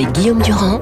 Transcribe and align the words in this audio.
avec 0.00 0.14
Guillaume 0.14 0.40
Durand 0.40 0.80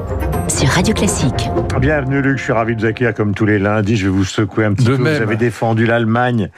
sur 0.59 0.69
Radio 0.71 0.93
Classique. 0.93 1.49
Bienvenue 1.81 2.21
Luc, 2.21 2.39
je 2.39 2.43
suis 2.43 2.53
ravi 2.53 2.75
de 2.75 2.81
vous 2.81 2.87
accueillir 2.87 3.15
comme 3.15 3.33
tous 3.33 3.47
les 3.47 3.61
lundis. 3.61 3.97
Je 3.97 4.05
vais 4.07 4.11
vous 4.11 4.25
secouer 4.25 4.65
un 4.65 4.73
petit 4.75 4.87
De 4.87 4.97
peu. 4.97 5.03
même. 5.03 5.15
Vous 5.17 5.23
avez 5.23 5.37
défendu 5.37 5.87
l'Allemagne 5.87 6.51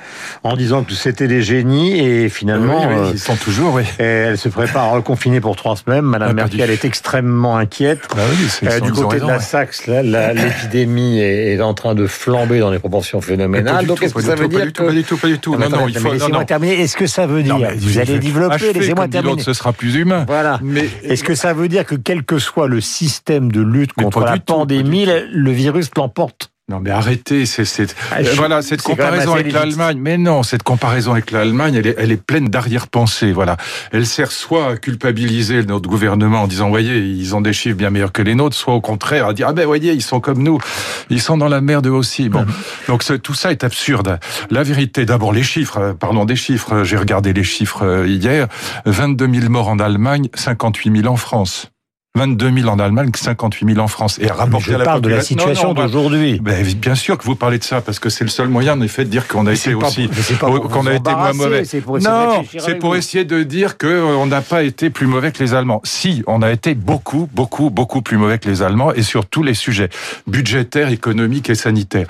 en 0.42 0.56
disant 0.56 0.82
que 0.84 0.94
c'était 0.94 1.28
des 1.28 1.42
génies 1.42 1.98
et 1.98 2.30
finalement, 2.30 2.80
Oui, 2.80 2.94
oui, 2.94 2.98
euh, 3.08 3.10
ils 3.12 3.18
sont 3.18 3.36
toujours, 3.36 3.74
oui. 3.74 3.82
et 3.98 4.02
elle 4.04 4.38
se 4.38 4.48
prépare 4.48 4.84
à 4.84 4.88
reconfiner 4.92 5.40
pour 5.42 5.54
trois 5.56 5.76
semaines. 5.76 6.06
Madame 6.06 6.30
Ah, 6.30 6.34
Merkel 6.34 6.70
est 6.70 6.84
extrêmement 6.86 7.58
inquiète. 7.58 8.00
Bah 8.16 8.22
oui, 8.30 8.46
c'est- 8.48 8.66
Euh, 8.68 8.78
ils 8.78 8.80
du 8.80 8.88
ils 8.88 9.02
côté 9.02 9.20
de 9.20 9.26
la. 9.26 9.38
Saxe, 9.40 9.86
l'épidémie 9.86 11.18
est, 11.20 11.54
est 11.56 11.60
en 11.60 11.74
train 11.74 11.94
de 11.94 12.06
flamber 12.06 12.60
dans 12.60 12.70
des 12.70 12.78
proportions 12.78 13.20
phénoménales. 13.20 13.84
Donc, 13.84 14.02
est-ce 14.02 14.14
que 14.14 14.22
ça 14.22 14.34
veut 14.34 14.44
tout, 14.44 14.50
pas 14.50 14.56
dire 14.56 14.66
du 14.66 14.72
tout, 14.72 14.82
que... 14.82 14.88
pas 14.88 14.94
du 14.94 15.04
tout, 15.04 15.16
pas 15.18 15.28
du 15.28 15.38
tout. 15.38 15.56
Ah, 15.60 15.68
Non, 15.68 15.86
il 15.88 15.98
faut. 15.98 16.12
Laissez-moi 16.12 16.44
terminer. 16.46 16.80
Est-ce 16.80 16.96
que 16.96 17.06
ça 17.06 17.26
veut 17.26 17.42
dire 17.42 17.58
Vous 17.76 17.98
allez 17.98 18.18
développer. 18.18 18.72
Laissez-moi 18.72 19.08
terminer. 19.08 19.42
ce 19.42 19.52
sera 19.52 19.74
plus 19.74 19.94
humain. 19.96 20.24
Voilà. 20.26 20.58
Mais 20.62 20.88
Est-ce 21.04 21.22
que 21.22 21.34
ça 21.34 21.52
veut 21.52 21.68
dire 21.68 21.84
que 21.84 21.96
quel 21.96 22.22
que 22.24 22.38
soit 22.38 22.66
le 22.66 22.80
système 22.80 23.52
de 23.52 23.60
lutte 23.60 23.89
Mais 23.96 24.04
contre 24.04 24.20
pas 24.20 24.26
la 24.32 24.38
tout, 24.38 24.54
pandémie, 24.54 25.06
le 25.32 25.50
virus 25.50 25.90
l'emporte 25.96 26.50
non, 26.68 26.78
mais 26.78 26.90
arrêtez. 26.90 27.46
C'est, 27.46 27.64
Ah, 28.12 28.18
euh, 28.20 28.32
voilà, 28.36 28.62
cette 28.62 28.80
comparaison 28.82 29.32
avec 29.34 29.52
l'Allemagne. 29.52 29.98
Mais 30.00 30.16
non, 30.16 30.44
cette 30.44 30.62
comparaison 30.62 31.10
avec 31.10 31.32
l'Allemagne, 31.32 31.74
elle 31.74 31.88
est, 31.88 31.96
elle 31.98 32.12
est 32.12 32.22
pleine 32.24 32.46
d'arrière-pensée. 32.48 33.32
Voilà, 33.32 33.56
elle 33.90 34.06
sert 34.06 34.30
soit 34.30 34.68
à 34.68 34.76
culpabiliser 34.76 35.64
notre 35.64 35.88
gouvernement 35.90 36.42
en 36.42 36.46
disant, 36.46 36.68
voyez, 36.68 36.98
ils 37.00 37.34
ont 37.34 37.40
des 37.40 37.52
chiffres 37.52 37.76
bien 37.76 37.90
meilleurs 37.90 38.12
que 38.12 38.22
les 38.22 38.36
nôtres, 38.36 38.54
soit 38.54 38.72
au 38.74 38.80
contraire 38.80 39.26
à 39.26 39.32
dire, 39.32 39.48
ah 39.48 39.52
ben, 39.52 39.66
voyez, 39.66 39.94
ils 39.94 40.00
sont 40.02 40.20
comme 40.20 40.44
nous, 40.44 40.60
ils 41.08 41.20
sont 41.20 41.36
dans 41.36 41.48
la 41.48 41.60
merde 41.60 41.88
eux 41.88 41.90
aussi. 41.90 42.28
Bon, 42.28 42.46
donc 42.86 43.02
ce- 43.02 43.14
tout 43.14 43.34
ça 43.34 43.50
est 43.50 43.64
absurde. 43.64 44.20
La 44.50 44.62
vérité, 44.62 45.04
d'abord 45.04 45.32
les 45.32 45.42
chiffres. 45.42 45.78
euh, 45.78 45.92
Parlons 45.92 46.24
des 46.24 46.36
chiffres. 46.36 46.84
J'ai 46.84 46.98
regardé 46.98 47.32
les 47.32 47.42
chiffres 47.42 47.82
euh, 47.84 48.06
hier. 48.06 48.46
22 48.86 49.28
000 49.40 49.48
morts 49.50 49.68
en 49.70 49.80
Allemagne, 49.80 50.28
58 50.34 50.98
000 51.02 51.12
en 51.12 51.16
France. 51.16 51.72
22 52.16 52.50
000 52.62 52.68
en 52.68 52.80
Allemagne, 52.80 53.10
58 53.14 53.74
000 53.74 53.78
en 53.78 53.86
France. 53.86 54.18
Et 54.20 54.26
rapporté 54.26 54.70
Je 54.70 54.74
à 54.74 54.78
la 54.78 54.84
parle 54.84 55.00
de 55.00 55.10
la 55.10 55.22
situation 55.22 55.74
d'aujourd'hui. 55.74 56.40
ben, 56.42 56.66
bien 56.74 56.96
sûr 56.96 57.16
que 57.16 57.24
vous 57.24 57.36
parlez 57.36 57.58
de 57.58 57.64
ça 57.64 57.80
parce 57.80 58.00
que 58.00 58.08
c'est 58.10 58.24
le 58.24 58.30
seul 58.30 58.48
moyen 58.48 58.72
en 58.72 58.80
effet 58.80 59.04
de 59.04 59.10
dire 59.10 59.28
qu'on 59.28 59.46
a 59.46 59.52
été 59.52 59.74
aussi 59.74 60.10
qu'on 60.40 60.86
a 60.86 60.94
été 60.94 61.10
moins 61.10 61.32
mauvais. 61.32 61.62
pour 61.84 62.00
non, 62.00 62.42
c'est 62.58 62.74
pour 62.74 62.96
essayer 62.96 63.24
de 63.24 63.44
dire 63.44 63.78
que 63.78 63.86
euh, 63.86 64.26
n'a 64.26 64.40
pas 64.40 64.62
été 64.62 64.90
plus 64.90 65.06
mauvais 65.06 65.32
que 65.32 65.42
les 65.42 65.54
Allemands. 65.54 65.80
Si, 65.84 66.22
on 66.26 66.42
a 66.42 66.50
été 66.50 66.74
beaucoup, 66.74 67.28
beaucoup, 67.32 67.70
beaucoup 67.70 68.00
plus 68.00 68.16
mauvais 68.16 68.38
que 68.38 68.48
les 68.48 68.62
Allemands 68.62 68.92
et 68.92 69.02
sur 69.02 69.26
tous 69.26 69.42
les 69.42 69.54
sujets 69.54 69.88
budgétaires, 70.26 70.88
économiques 70.88 71.50
et 71.50 71.54
sanitaires. 71.54 72.06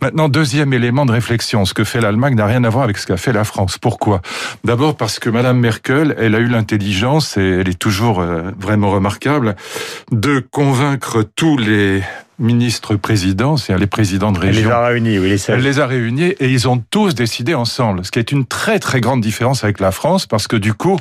Maintenant, 0.00 0.28
deuxième 0.28 0.72
élément 0.72 1.06
de 1.06 1.12
réflexion, 1.12 1.64
ce 1.64 1.74
que 1.74 1.84
fait 1.84 2.00
l'Allemagne 2.00 2.34
n'a 2.34 2.46
rien 2.46 2.64
à 2.64 2.68
voir 2.68 2.84
avec 2.84 2.98
ce 2.98 3.06
qu'a 3.06 3.16
fait 3.16 3.32
la 3.32 3.44
France. 3.44 3.78
Pourquoi? 3.78 4.22
D'abord 4.64 4.96
parce 4.96 5.18
que 5.18 5.30
Madame 5.30 5.58
Merkel, 5.58 6.14
elle 6.18 6.34
a 6.34 6.38
eu 6.38 6.46
l'intelligence 6.46 7.36
et 7.36 7.60
elle 7.60 7.68
est 7.68 7.78
toujours 7.78 8.20
euh, 8.20 8.50
vraiment 8.58 8.90
remarquable 8.90 9.41
de 10.10 10.40
convaincre 10.50 11.22
tous 11.22 11.56
les 11.58 12.02
ministres 12.42 12.96
présidents, 12.96 13.56
c'est-à-dire 13.56 13.80
les 13.80 13.86
présidents 13.86 14.32
de 14.32 14.38
Elle 14.42 14.50
les 14.50 14.56
région. 14.58 14.70
a 14.70 14.86
réunis, 14.86 15.18
oui, 15.18 15.26
les 15.26 15.32
Elle 15.32 15.38
seuls. 15.38 15.60
les 15.60 15.80
a 15.80 15.86
réunis 15.86 16.34
et 16.38 16.48
ils 16.50 16.68
ont 16.68 16.82
tous 16.90 17.14
décidé 17.14 17.54
ensemble, 17.54 18.04
ce 18.04 18.10
qui 18.10 18.18
est 18.18 18.32
une 18.32 18.44
très 18.44 18.78
très 18.78 19.00
grande 19.00 19.20
différence 19.20 19.64
avec 19.64 19.80
la 19.80 19.92
France, 19.92 20.26
parce 20.26 20.46
que 20.48 20.56
du 20.56 20.74
coup, 20.74 20.98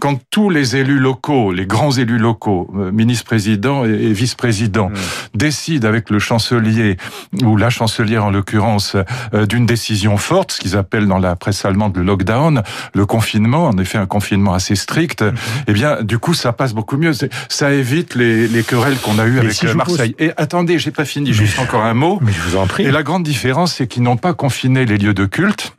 quand 0.00 0.20
tous 0.30 0.50
les 0.50 0.76
élus 0.76 0.98
locaux, 0.98 1.52
les 1.52 1.66
grands 1.66 1.92
élus 1.92 2.18
locaux, 2.18 2.70
euh, 2.76 2.90
ministres-présidents 2.92 3.84
et, 3.84 4.12
vice-présidents, 4.12 4.90
Mm. 4.90 4.94
décident 5.34 5.88
avec 5.88 6.10
le 6.10 6.18
chancelier, 6.18 6.96
ou 7.44 7.56
la 7.56 7.70
chancelière 7.70 8.24
en 8.24 8.30
l'occurrence, 8.30 8.96
euh, 9.34 9.46
d'une 9.46 9.66
décision 9.66 10.16
forte, 10.16 10.52
ce 10.52 10.60
qu'ils 10.60 10.76
appellent 10.76 11.06
dans 11.06 11.18
la 11.18 11.36
presse 11.36 11.64
allemande 11.64 11.96
le 11.96 12.02
lockdown, 12.02 12.62
le 12.94 13.06
confinement, 13.06 13.66
en 13.68 13.78
effet 13.78 13.98
un 13.98 14.06
confinement 14.06 14.54
assez 14.54 14.74
strict, 14.74 15.22
Mm-hmm. 15.22 15.34
eh 15.68 15.72
bien 15.72 16.02
du 16.02 16.18
coup 16.18 16.34
ça 16.34 16.52
passe 16.52 16.72
beaucoup 16.74 16.96
mieux. 16.96 17.12
Ça 17.48 17.72
évite 17.72 18.14
les, 18.14 18.48
les 18.48 18.62
querelles 18.62 18.96
qu'on 18.98 19.18
a 19.18 19.26
eues 19.26 19.32
Mais 19.34 19.38
avec 19.40 19.52
si 19.52 19.66
pose- 19.66 19.74
Marseille. 19.76 20.14
Et 20.18 20.30
attendez, 20.36 20.78
j'ai 20.80 20.90
pas 20.90 21.04
fini, 21.04 21.32
juste 21.32 21.58
encore 21.58 21.84
un 21.84 21.94
mot. 21.94 22.18
Mais 22.22 22.32
je 22.32 22.40
vous 22.40 22.56
en 22.56 22.66
prie. 22.66 22.84
Et 22.84 22.90
la 22.90 23.02
grande 23.02 23.22
différence, 23.22 23.74
c'est 23.74 23.86
qu'ils 23.86 24.02
n'ont 24.02 24.16
pas 24.16 24.34
confiné 24.34 24.84
les 24.84 24.98
lieux 24.98 25.14
de 25.14 25.26
culte. 25.26 25.76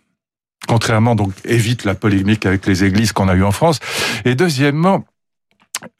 Contrairement, 0.68 1.16
donc, 1.16 1.34
évite 1.44 1.86
la 1.86 1.96
polémique 1.96 2.46
avec 2.46 2.66
les 2.66 2.84
églises 2.84 3.12
qu'on 3.14 3.28
a 3.28 3.34
eu 3.34 3.44
en 3.44 3.52
France. 3.52 3.80
Et 4.26 4.36
deuxièmement, 4.36 5.06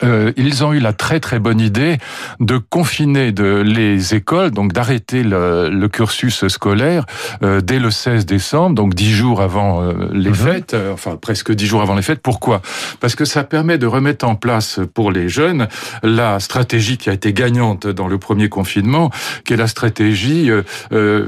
euh, 0.02 0.32
ils 0.36 0.64
ont 0.64 0.72
eu 0.72 0.78
la 0.80 0.92
très 0.92 1.20
très 1.20 1.38
bonne 1.38 1.60
idée 1.60 1.98
de 2.40 2.58
confiner 2.58 3.32
de, 3.32 3.62
les 3.64 4.14
écoles, 4.14 4.50
donc 4.50 4.72
d'arrêter 4.72 5.22
le, 5.22 5.68
le 5.70 5.88
cursus 5.88 6.46
scolaire 6.48 7.04
euh, 7.42 7.60
dès 7.60 7.78
le 7.78 7.90
16 7.90 8.26
décembre, 8.26 8.74
donc 8.74 8.94
dix 8.94 9.12
jours 9.12 9.40
avant 9.40 9.82
euh, 9.82 9.92
les 10.12 10.30
Mhm. 10.30 10.34
fêtes, 10.34 10.74
euh, 10.74 10.92
enfin 10.92 11.16
presque 11.16 11.52
dix 11.52 11.66
jours 11.66 11.82
avant 11.82 11.94
les 11.94 12.02
fêtes. 12.02 12.20
Pourquoi? 12.22 12.62
Parce 13.00 13.14
que 13.14 13.24
ça 13.24 13.44
permet 13.44 13.78
de 13.78 13.86
remettre 13.86 14.26
en 14.26 14.34
place 14.34 14.80
pour 14.94 15.12
les 15.12 15.28
jeunes 15.28 15.68
la 16.02 16.40
stratégie 16.40 16.96
qui 16.96 17.10
a 17.10 17.12
été 17.12 17.32
gagnante 17.32 17.86
dans 17.86 18.08
le 18.08 18.18
premier 18.18 18.48
confinement, 18.48 19.10
qui 19.44 19.52
est 19.52 19.56
la 19.56 19.66
stratégie 19.68 20.50
euh, 20.92 21.26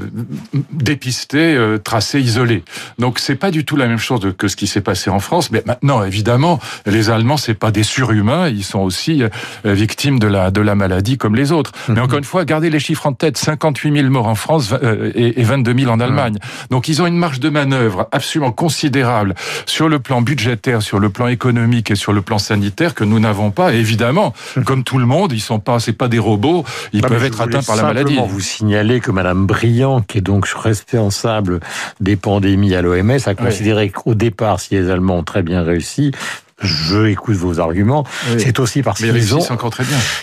dépister, 0.71 1.55
euh, 1.55 1.77
tracer, 1.77 2.19
isoler. 2.19 2.63
Donc 2.99 3.19
c'est 3.19 3.35
pas 3.35 3.51
du 3.51 3.65
tout 3.65 3.75
la 3.75 3.87
même 3.87 3.97
chose 3.97 4.33
que 4.37 4.47
ce 4.47 4.55
qui 4.55 4.67
s'est 4.67 4.81
passé 4.81 5.09
en 5.09 5.19
France. 5.19 5.51
Mais 5.51 5.63
maintenant, 5.65 6.03
évidemment, 6.03 6.59
les 6.85 7.09
Allemands 7.09 7.37
c'est 7.37 7.53
pas 7.53 7.71
des 7.71 7.83
surhumains, 7.83 8.44
ils 8.49 8.63
sont 8.63 8.79
aussi 8.79 9.23
euh, 9.23 9.29
victimes 9.65 10.19
de 10.19 10.27
la 10.27 10.51
de 10.51 10.61
la 10.61 10.75
maladie 10.75 11.17
comme 11.17 11.35
les 11.35 11.51
autres. 11.51 11.71
Mais 11.89 11.99
encore 11.99 12.17
une 12.17 12.23
fois, 12.23 12.45
gardez 12.45 12.69
les 12.69 12.79
chiffres 12.79 13.07
en 13.07 13.13
tête 13.13 13.37
58 13.37 13.91
000 13.93 14.09
morts 14.09 14.27
en 14.27 14.35
France 14.35 14.73
euh, 14.73 15.11
et, 15.15 15.39
et 15.41 15.43
22 15.43 15.77
000 15.79 15.91
en 15.91 15.99
Allemagne. 15.99 16.37
Donc 16.69 16.87
ils 16.87 17.01
ont 17.01 17.07
une 17.07 17.17
marge 17.17 17.39
de 17.39 17.49
manœuvre 17.49 18.07
absolument 18.11 18.51
considérable 18.51 19.35
sur 19.65 19.89
le 19.89 19.99
plan 19.99 20.21
budgétaire, 20.21 20.81
sur 20.81 20.99
le 20.99 21.09
plan 21.09 21.27
économique 21.27 21.91
et 21.91 21.95
sur 21.95 22.13
le 22.13 22.21
plan 22.21 22.37
sanitaire 22.37 22.93
que 22.95 23.03
nous 23.03 23.19
n'avons 23.19 23.51
pas. 23.51 23.73
Et 23.73 23.77
évidemment, 23.77 24.33
comme 24.65 24.83
tout 24.83 24.97
le 24.97 25.05
monde, 25.05 25.31
ils 25.31 25.41
sont 25.41 25.59
pas, 25.59 25.79
c'est 25.79 25.93
pas 25.93 26.07
des 26.07 26.19
robots, 26.19 26.63
ils 26.93 27.01
Non, 27.01 27.07
peuvent 27.09 27.23
être 27.23 27.41
atteints 27.41 27.63
par 27.63 27.75
la 27.75 27.83
maladie. 27.83 28.17
vous 28.27 28.39
signaler 28.39 28.99
que 28.99 29.11
Madame 29.11 29.45
Briand, 29.45 30.01
qui 30.01 30.19
est 30.19 30.21
donc 30.21 30.45
responsable 30.47 31.59
des 31.99 32.15
pandémies 32.15 32.75
à 32.75 32.81
l'OMS, 32.81 33.17
a 33.25 33.35
considéré 33.35 33.89
qu'au 33.89 34.13
départ, 34.15 34.59
si 34.59 34.75
les 34.75 34.89
Allemands 34.89 35.17
ont 35.19 35.23
très 35.23 35.43
bien 35.43 35.63
réussi, 35.63 36.11
je 36.61 37.05
écoute 37.07 37.35
vos 37.35 37.59
arguments. 37.59 38.05
Oui. 38.31 38.35
C'est 38.39 38.59
aussi 38.59 38.81
parce 38.81 38.99
qu'ils 38.99 39.35
ont, 39.35 39.41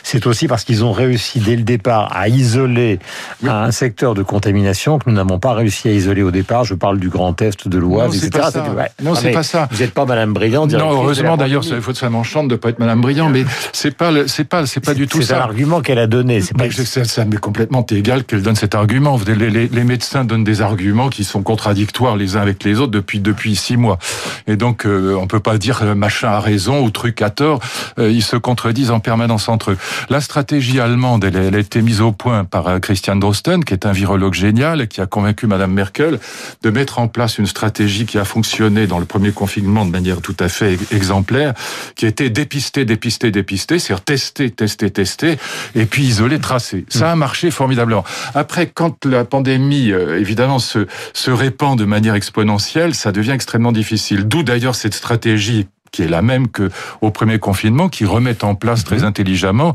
c'est 0.03 0.27
aussi 0.27 0.49
parce 0.49 0.65
qu'ils 0.65 0.83
ont 0.85 0.93
réussi 0.93 1.41
dès 1.41 1.57
le 1.57 1.63
départ 1.63 2.11
à 2.17 2.29
isoler 2.29 2.99
Oui. 3.43 3.49
un 3.51 3.71
secteur 3.71 4.15
de 4.15 4.23
contamination 4.23 4.99
que 4.99 5.11
nous 5.11 5.17
n'avons 5.17 5.39
pas 5.39 5.53
réussi 5.53 5.89
à 5.89 5.93
isoler 5.93 6.23
au 6.23 6.31
départ. 6.31 6.65
Je 6.65 6.75
parle 6.75 6.99
du 6.99 7.11
Grand 7.11 7.41
Est 7.43 7.69
de 7.69 7.79
l'Oise, 7.79 8.17
etc. 8.17 8.31
pas 8.31 8.51
ça. 8.51 8.65
C'était- 8.65 8.77
ouais. 8.77 8.89
Non, 9.03 9.13
Ah, 9.15 9.19
c'est 9.21 9.27
mais 9.29 9.33
pas 9.35 9.43
ça. 9.43 9.69
Vous 9.71 9.79
n'êtes 9.83 9.93
pas 9.93 10.07
Madame 10.07 10.33
Briand. 10.33 10.67
Non, 10.67 10.91
heureusement 10.93 11.37
d'ailleurs, 11.37 11.65
ça, 11.65 11.81
faut, 11.81 11.93
ça 11.93 12.09
m'enchante 12.09 12.49
de 12.49 12.57
pas 12.57 12.71
être 12.71 12.79
Madame 12.79 13.03
Briand, 13.03 13.29
mais 13.29 13.45
c'est 13.75 13.95
pas, 13.97 14.11
c'est 14.27 14.45
pas, 14.45 14.65
c'est 14.67 14.81
pas 14.81 14.95
du 14.95 15.07
tout 15.07 15.19
C'est 15.21 15.35
un 15.35 15.39
ça. 15.39 15.43
argument 15.45 15.83
qu'elle 15.83 15.99
a 15.99 16.07
donné. 16.07 16.41
C'est 16.41 16.57
pas 16.57 16.71
ça, 16.71 17.05
ça 17.05 17.25
m'est 17.27 17.37
complètement 17.37 17.85
égal 17.91 18.25
qu'elle 18.25 18.43
donne 18.43 18.57
cet 18.57 18.75
argument. 18.75 19.19
Les, 19.27 19.51
les- 19.51 19.69
les 19.69 19.85
médecins 19.85 20.25
donnent 20.25 20.45
des 20.45 20.63
arguments 20.63 21.11
qui 21.11 21.25
sont 21.25 21.43
contradictoires 21.43 22.17
les 22.17 22.37
uns 22.37 22.41
avec 22.41 22.65
les 22.65 22.81
autres 22.81 22.93
depuis 22.93 23.21
depuis 23.21 23.55
six 23.55 23.77
mois. 23.77 23.99
Et 24.47 24.57
donc 24.57 24.87
euh, 24.87 25.15
on 25.21 25.27
peut 25.27 25.41
pas 25.41 25.59
dire 25.59 25.81
euh, 25.83 25.95
machin 26.23 26.37
a 26.37 26.41
raison 26.41 26.83
ou 26.83 26.91
truc 26.91 27.23
a 27.23 27.31
tort. 27.31 27.61
Euh, 27.99 28.11
ils 28.11 28.23
se 28.23 28.37
contredisent 28.37 28.91
en 28.91 29.01
permanence 29.01 29.49
entre 29.49 29.73
eux. 29.73 29.79
La 30.09 30.21
stratégie 30.21 30.81
allemande, 30.81 31.25
elle, 31.25 31.37
elle 31.37 31.55
a 31.55 31.59
été 31.59 31.83
mise 31.83 32.01
au 32.01 32.13
point 32.13 32.45
par 32.45 32.69
euh, 32.69 32.79
Christian 32.79 33.17
Drosten, 33.17 33.65
qui 33.65 33.75
est 33.75 33.87
un 33.87 33.93
virologue 33.93 34.35
génial 34.35 34.81
et 34.81 34.89
qui 34.89 35.01
a 35.01 35.07
convaincu 35.07 35.47
Madame 35.47 35.73
Merkel 35.73 36.19
de 36.63 36.71
mettre 36.71 36.99
en 36.99 37.09
place 37.09 37.39
une 37.39 37.47
stratégie 37.47 38.07
qui 38.07 38.19
a 38.19 38.25
fonctionné 38.25 38.87
dans 38.87 38.99
le 38.99 39.05
premier 39.05 39.33
confinement 39.33 39.85
de 39.85 39.91
manière 39.91 40.21
tout 40.21 40.37
à 40.39 40.49
fait 40.49 40.79
exemplaire, 40.93 41.55
qui 41.97 42.07
était 42.07 42.31
dépister, 42.31 42.85
dépister, 42.85 43.31
dépister, 43.31 43.79
c'est-à-dire 43.79 44.05
tester, 44.05 44.51
tester, 44.51 44.91
tester, 44.91 45.39
et 45.75 45.87
puis 45.87 46.05
isoler, 46.05 46.39
tracer. 46.39 46.85
Ça 46.89 47.11
a 47.11 47.17
marché 47.17 47.51
formidablement. 47.51 48.05
Après, 48.35 48.67
quand 48.67 49.05
la 49.05 49.25
pandémie, 49.25 49.91
euh, 49.91 50.19
évidemment, 50.19 50.59
se, 50.59 50.87
se 51.13 51.31
répand 51.31 51.79
de 51.79 51.85
manière 51.85 52.15
exponentielle, 52.15 52.95
ça 52.95 53.13
devient 53.13 53.33
extrêmement 53.33 53.73
difficile. 53.73 54.25
D'où 54.25 54.43
d'ailleurs 54.43 54.75
cette 54.75 54.95
stratégie 54.95 55.67
qui 55.93 56.03
est 56.03 56.09
la 56.09 56.23
même 56.23 56.49
que 56.49 56.71
au 57.03 57.11
premier 57.11 57.39
confinement, 57.39 57.89
qui 57.89 58.05
remettent 58.05 58.45
en 58.45 58.55
place 58.55 58.83
très 58.85 59.05
intelligemment, 59.05 59.75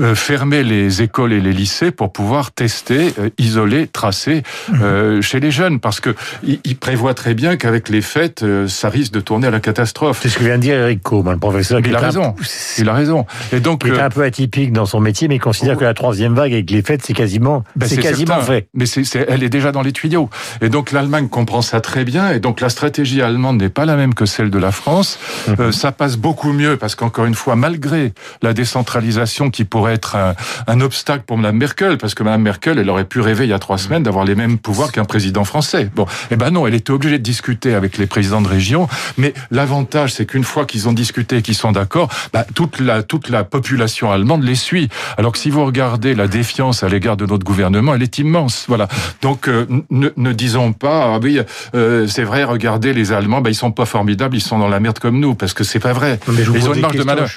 euh, 0.00 0.14
fermer 0.14 0.62
les 0.62 1.02
écoles 1.02 1.32
et 1.32 1.40
les 1.40 1.52
lycées 1.52 1.90
pour 1.90 2.12
pouvoir 2.12 2.52
tester, 2.52 3.12
euh, 3.18 3.30
isoler, 3.38 3.86
tracer 3.86 4.42
euh, 4.82 5.20
chez 5.22 5.40
les 5.40 5.50
jeunes, 5.50 5.80
parce 5.80 6.00
que 6.00 6.14
ils 6.42 6.76
prévoient 6.76 7.14
très 7.14 7.34
bien 7.34 7.56
qu'avec 7.56 7.88
les 7.88 8.02
fêtes, 8.02 8.42
euh, 8.42 8.68
ça 8.68 8.88
risque 8.90 9.12
de 9.12 9.20
tourner 9.20 9.46
à 9.46 9.50
la 9.50 9.60
catastrophe. 9.60 10.20
C'est 10.22 10.28
ce 10.28 10.38
que 10.38 10.44
vient 10.44 10.56
de 10.56 10.62
dire 10.62 10.76
Eric 10.76 11.02
Combe, 11.02 11.28
le 11.30 11.38
professeur. 11.38 11.80
Il 11.84 11.94
a 11.96 11.98
raison. 11.98 12.34
Il 12.78 12.88
a 12.88 12.92
raison. 12.94 13.26
Et 13.52 13.60
donc, 13.60 13.82
qui 13.82 13.88
est 13.88 13.92
euh, 13.98 14.04
un 14.04 14.10
peu 14.10 14.22
atypique 14.22 14.72
dans 14.72 14.86
son 14.86 15.00
métier, 15.00 15.28
mais 15.28 15.36
il 15.36 15.40
considère 15.40 15.76
que 15.76 15.84
la 15.84 15.94
troisième 15.94 16.34
vague 16.34 16.52
avec 16.52 16.70
les 16.70 16.82
fêtes, 16.82 17.02
c'est 17.04 17.14
quasiment, 17.14 17.64
Ben, 17.76 17.86
c'est 17.88 17.96
quasiment 17.96 18.34
certain. 18.36 18.46
fait. 18.52 18.68
Mais 18.74 18.86
c'est, 18.86 19.04
c'est- 19.04 19.24
elle 19.28 19.42
est 19.42 19.48
déjà 19.48 19.72
dans 19.72 19.82
les 19.82 19.92
tuyaux. 19.92 20.28
Et 20.60 20.68
donc 20.68 20.92
l'Allemagne 20.92 21.28
comprend 21.28 21.62
ça 21.62 21.80
très 21.80 22.04
bien. 22.04 22.30
Et 22.32 22.40
donc 22.40 22.60
la 22.60 22.68
stratégie 22.68 23.22
allemande 23.22 23.60
n'est 23.60 23.68
pas 23.70 23.86
la 23.86 23.96
même 23.96 24.12
que 24.14 24.26
celle 24.26 24.50
de 24.50 24.58
la 24.58 24.72
France. 24.72 25.18
Mmh. 25.48 25.53
Euh, 25.60 25.72
ça 25.72 25.92
passe 25.92 26.16
beaucoup 26.16 26.52
mieux 26.52 26.76
parce 26.76 26.94
qu'encore 26.94 27.26
une 27.26 27.34
fois, 27.34 27.56
malgré 27.56 28.12
la 28.42 28.52
décentralisation 28.52 29.50
qui 29.50 29.64
pourrait 29.64 29.94
être 29.94 30.16
un, 30.16 30.34
un, 30.66 30.80
obstacle 30.80 31.24
pour 31.26 31.38
Mme 31.38 31.56
Merkel, 31.56 31.98
parce 31.98 32.14
que 32.14 32.22
Mme 32.22 32.42
Merkel, 32.42 32.78
elle 32.78 32.90
aurait 32.90 33.04
pu 33.04 33.20
rêver 33.20 33.44
il 33.44 33.50
y 33.50 33.54
a 33.54 33.58
trois 33.58 33.78
semaines 33.78 34.02
d'avoir 34.02 34.24
les 34.24 34.34
mêmes 34.34 34.58
pouvoirs 34.58 34.92
qu'un 34.92 35.04
président 35.04 35.44
français. 35.44 35.90
Bon, 35.94 36.06
eh 36.30 36.36
ben 36.36 36.50
non, 36.50 36.66
elle 36.66 36.74
était 36.74 36.92
obligée 36.92 37.18
de 37.18 37.22
discuter 37.22 37.74
avec 37.74 37.98
les 37.98 38.06
présidents 38.06 38.42
de 38.42 38.48
région. 38.48 38.88
Mais 39.16 39.34
l'avantage, 39.50 40.14
c'est 40.14 40.26
qu'une 40.26 40.44
fois 40.44 40.64
qu'ils 40.66 40.88
ont 40.88 40.92
discuté 40.92 41.38
et 41.38 41.42
qu'ils 41.42 41.54
sont 41.54 41.72
d'accord, 41.72 42.08
bah, 42.32 42.44
toute 42.54 42.80
la 42.80 43.02
toute 43.02 43.28
la 43.28 43.44
population 43.44 44.10
allemande 44.10 44.42
les 44.42 44.54
suit. 44.54 44.88
Alors 45.16 45.32
que 45.32 45.38
si 45.38 45.50
vous 45.50 45.64
regardez 45.64 46.14
la 46.14 46.26
défiance 46.26 46.82
à 46.82 46.88
l'égard 46.88 47.16
de 47.16 47.26
notre 47.26 47.44
gouvernement, 47.44 47.94
elle 47.94 48.02
est 48.02 48.18
immense. 48.18 48.64
Voilà. 48.68 48.88
Donc 49.22 49.48
euh, 49.48 49.66
ne, 49.90 50.08
ne, 50.16 50.32
disons 50.32 50.72
pas, 50.72 51.14
ah 51.14 51.18
oui, 51.22 51.40
euh, 51.74 52.06
c'est 52.06 52.24
vrai, 52.24 52.44
regardez 52.44 52.92
les 52.92 53.12
Allemands, 53.12 53.40
bah, 53.40 53.50
ils 53.50 53.54
sont 53.54 53.72
pas 53.72 53.86
formidables, 53.86 54.36
ils 54.36 54.40
sont 54.40 54.58
dans 54.58 54.68
la 54.68 54.80
merde 54.80 54.98
comme 54.98 55.18
nous, 55.20 55.34
parce 55.44 55.52
que 55.52 55.64
c'est 55.64 55.78
pas 55.78 55.92
vrai. 55.92 56.18
ils 56.26 56.68
ont 56.70 56.72
une 56.72 56.80
marge 56.80 56.96
de 56.96 57.02
manœuvre. 57.02 57.30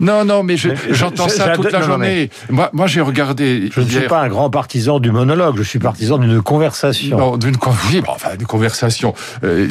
Non, 0.00 0.24
non, 0.24 0.42
mais 0.42 0.56
j'entends 0.90 1.28
ça 1.28 1.50
toute 1.50 1.70
la 1.70 1.82
journée. 1.82 2.28
Moi, 2.50 2.68
moi 2.72 2.88
j'ai 2.88 3.00
regardé. 3.00 3.70
Je 3.72 3.80
ne 3.80 3.88
suis 3.88 4.08
pas 4.08 4.22
un 4.22 4.28
grand 4.28 4.50
partisan 4.50 4.98
du 4.98 5.12
monologue, 5.12 5.56
je 5.56 5.62
suis 5.62 5.78
partisan 5.78 6.18
d'une 6.18 6.42
conversation. 6.42 7.16
Non, 7.16 7.36
d'une 7.36 7.56
oui, 7.90 8.00
bon, 8.00 8.12
enfin, 8.12 8.30
conversation. 8.48 9.14
Euh, 9.44 9.68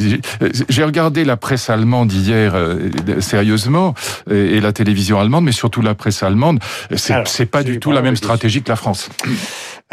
j'ai 0.70 0.84
regardé 0.84 1.26
la 1.26 1.36
presse 1.36 1.70
allemande 1.70 2.12
hier 2.14 2.54
euh, 2.56 2.90
sérieusement 3.20 3.96
et, 4.32 4.36
et, 4.36 4.62
la 4.62 4.72
télévision 4.72 5.20
allemande, 5.20 5.44
mais 5.44 5.52
surtout 5.52 5.82
la 5.82 5.94
presse 5.94 6.24
allemande. 6.24 6.60
C'est 6.96 7.46
pas 7.46 7.64
du 7.64 7.80
tout 7.80 7.92
la 7.92 8.02
même 8.02 8.16
stratégie 8.16 8.62
que 8.62 8.70
la 8.70 8.78
France. 8.78 9.10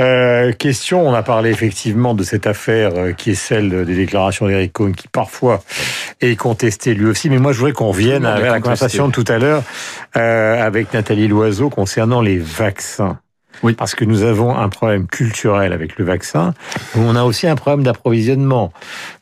Euh, 0.01 0.53
question, 0.53 1.07
on 1.07 1.13
a 1.13 1.23
parlé 1.23 1.51
effectivement 1.51 2.15
de 2.15 2.23
cette 2.23 2.47
affaire 2.47 2.93
euh, 2.97 3.13
qui 3.13 3.31
est 3.31 3.35
celle 3.35 3.85
des 3.85 3.95
déclarations 3.95 4.47
d'Eric 4.47 4.73
Cohn, 4.73 4.95
qui 4.95 5.09
parfois 5.09 5.63
est 6.21 6.37
contestée 6.37 6.95
lui 6.95 7.07
aussi. 7.07 7.29
Mais 7.29 7.39
moi, 7.39 7.53
je 7.53 7.59
voudrais 7.59 7.73
qu'on 7.73 7.89
revienne 7.89 8.25
à 8.25 8.41
la 8.41 8.61
conversation 8.61 9.09
de 9.09 9.13
tout 9.13 9.25
à 9.29 9.39
l'heure 9.39 9.63
euh, 10.17 10.65
avec 10.65 10.95
Nathalie 10.95 11.29
Loiseau 11.29 11.69
concernant 11.69 12.23
les 12.23 12.39
vaccins. 12.39 13.19
Oui. 13.63 13.75
Parce 13.75 13.95
que 13.95 14.05
nous 14.05 14.23
avons 14.23 14.57
un 14.57 14.69
problème 14.69 15.07
culturel 15.07 15.73
avec 15.73 15.99
le 15.99 16.05
vaccin, 16.05 16.55
mais 16.95 17.03
on 17.05 17.15
a 17.15 17.25
aussi 17.25 17.47
un 17.47 17.57
problème 17.57 17.85
d'approvisionnement 17.85 18.73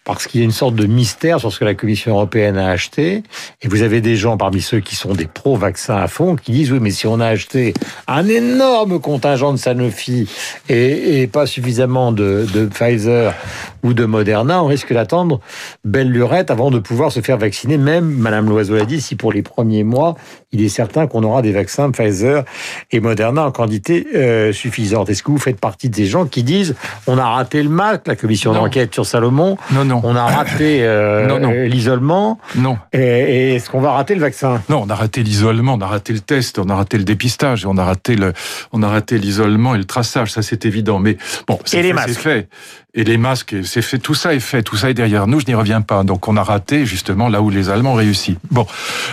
parce 0.09 0.27
qu'il 0.27 0.41
y 0.41 0.43
a 0.43 0.47
une 0.47 0.53
sorte 0.53 0.75
de 0.75 0.87
mystère 0.87 1.39
sur 1.39 1.53
ce 1.53 1.59
que 1.59 1.67
la 1.67 1.75
Commission 1.75 2.13
européenne 2.13 2.57
a 2.57 2.71
acheté. 2.71 3.23
Et 3.61 3.69
vous 3.69 3.83
avez 3.83 4.01
des 4.01 4.17
gens 4.17 4.39
parmi 4.39 4.63
ceux 4.63 4.81
qui 4.81 4.97
sont 4.97 5.13
des 5.13 5.27
pro-vaccins 5.27 5.99
à 5.99 6.09
fond 6.09 6.35
qui 6.35 6.53
disent 6.53 6.73
oui, 6.73 6.79
mais 6.81 6.91
si 6.91 7.07
on 7.07 7.21
a 7.21 7.27
acheté 7.27 7.75
un 8.07 8.27
énorme 8.27 9.01
contingent 9.01 9.53
de 9.53 9.59
Sanofi 9.59 10.27
et, 10.71 11.29
pas 11.31 11.45
suffisamment 11.45 12.11
de, 12.11 12.47
Pfizer 12.73 13.35
ou 13.83 13.95
de 13.95 14.05
Moderna, 14.05 14.63
on 14.63 14.67
risque 14.67 14.93
d'attendre 14.93 15.41
belle 15.85 16.11
lurette 16.11 16.51
avant 16.51 16.71
de 16.71 16.79
pouvoir 16.79 17.13
se 17.13 17.21
faire 17.21 17.39
vacciner. 17.39 17.79
Même, 17.79 18.07
Madame 18.07 18.49
Loiseau 18.49 18.77
l'a 18.77 18.85
dit, 18.85 19.01
si 19.01 19.17
pour 19.17 19.33
les 19.33 19.43
premiers 19.43 19.85
mois, 19.85 20.17
il 20.53 20.63
est 20.63 20.69
certain 20.69 21.07
qu'on 21.07 21.23
aura 21.23 21.43
des 21.43 21.53
vaccins 21.53 21.91
Pfizer 21.91 22.45
et 22.91 23.01
Moderna 23.01 23.45
en 23.45 23.51
quantité 23.51 24.07
euh, 24.15 24.53
suffisante. 24.53 25.11
Est-ce 25.11 25.23
que 25.23 25.31
vous 25.31 25.39
faites 25.39 25.61
partie 25.61 25.91
de 25.91 25.95
ces 25.95 26.07
gens 26.07 26.25
qui 26.27 26.43
disent 26.43 26.75
on 27.07 27.19
a 27.19 27.27
raté 27.27 27.63
le 27.63 27.69
match, 27.69 28.03
la 28.07 28.17
commission 28.17 28.53
d'enquête 28.53 28.95
sur 28.95 29.05
Salomon 29.05 29.59
Non, 29.73 29.85
non. 29.85 30.01
On 30.05 30.17
a 30.17 30.25
raté 30.25 30.81
euh, 30.83 31.67
l'isolement. 31.67 32.39
Non. 32.57 32.79
Et, 32.93 32.99
et 33.01 33.55
est-ce 33.57 33.69
qu'on 33.69 33.81
va 33.81 33.93
rater 33.93 34.15
le 34.15 34.21
vaccin? 34.21 34.63
Non, 34.69 34.85
on 34.87 34.91
a 34.91 34.95
raté 34.95 35.23
l'isolement, 35.23 35.75
on 35.75 35.81
a 35.81 35.87
raté 35.87 36.13
le 36.13 36.21
test, 36.21 36.59
on 36.59 36.69
a 36.69 36.75
raté 36.75 36.97
le 36.99 37.05
dépistage, 37.05 37.67
on 37.67 37.77
a 37.77 37.85
raté 37.85 38.17
le, 38.17 38.33
on 38.73 38.83
a 38.83 38.89
raté 38.89 39.19
l'isolement 39.19 39.75
et 39.75 39.79
le 39.79 39.85
traçage. 39.85 40.33
Ça, 40.33 40.43
c'est 40.43 40.65
évident. 40.65 40.99
Mais 40.99 41.17
bon, 41.47 41.59
c'est 41.65 41.83
fait. 42.15 42.49
Et 42.95 43.05
les 43.05 43.19
masques, 43.19 43.55
c'est 43.69 43.83
fait. 43.83 43.99
Tout 43.99 44.15
ça 44.15 44.35
est 44.35 44.41
fait. 44.41 44.63
Tout 44.65 44.77
ça 44.77 44.91
est 44.91 44.95
derrière 44.95 45.29
nous. 45.29 45.39
Je 45.39 45.47
n'y 45.47 45.55
reviens 45.55 45.81
pas. 45.81 46.03
Donc, 46.03 46.27
on 46.27 46.37
a 46.37 46.43
raté 46.43 46.87
justement 46.87 47.29
là 47.29 47.41
où 47.41 47.51
les 47.51 47.71
Allemands 47.71 47.95
réussissent. 47.95 48.37
Bon, 48.51 48.67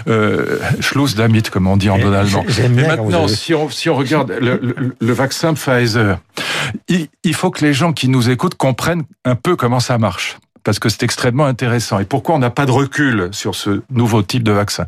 euh, 0.07 0.57
Schluss 0.79 1.13
damit, 1.15 1.43
comme 1.43 1.67
on 1.67 1.77
dit 1.77 1.89
en 1.89 1.99
bon 1.99 2.13
allemand. 2.13 2.43
Mais 2.71 2.87
maintenant, 2.87 3.27
si 3.27 3.53
on, 3.53 3.69
si 3.69 3.89
on 3.89 3.95
regarde 3.95 4.31
le, 4.31 4.59
le, 4.61 4.95
le 4.99 5.13
vaccin 5.13 5.53
Pfizer, 5.53 6.17
il, 6.87 7.07
il 7.23 7.33
faut 7.35 7.51
que 7.51 7.63
les 7.63 7.73
gens 7.73 7.93
qui 7.93 8.09
nous 8.09 8.29
écoutent 8.29 8.55
comprennent 8.55 9.03
un 9.23 9.35
peu 9.35 9.55
comment 9.55 9.79
ça 9.79 9.97
marche 9.97 10.37
parce 10.65 10.79
que 10.79 10.89
c'est 10.89 11.03
extrêmement 11.03 11.45
intéressant. 11.45 11.99
Et 11.99 12.05
pourquoi 12.05 12.35
on 12.35 12.39
n'a 12.39 12.49
pas 12.49 12.65
de 12.65 12.71
recul 12.71 13.29
sur 13.31 13.55
ce 13.55 13.83
nouveau 13.91 14.23
type 14.23 14.43
de 14.43 14.51
vaccin? 14.51 14.87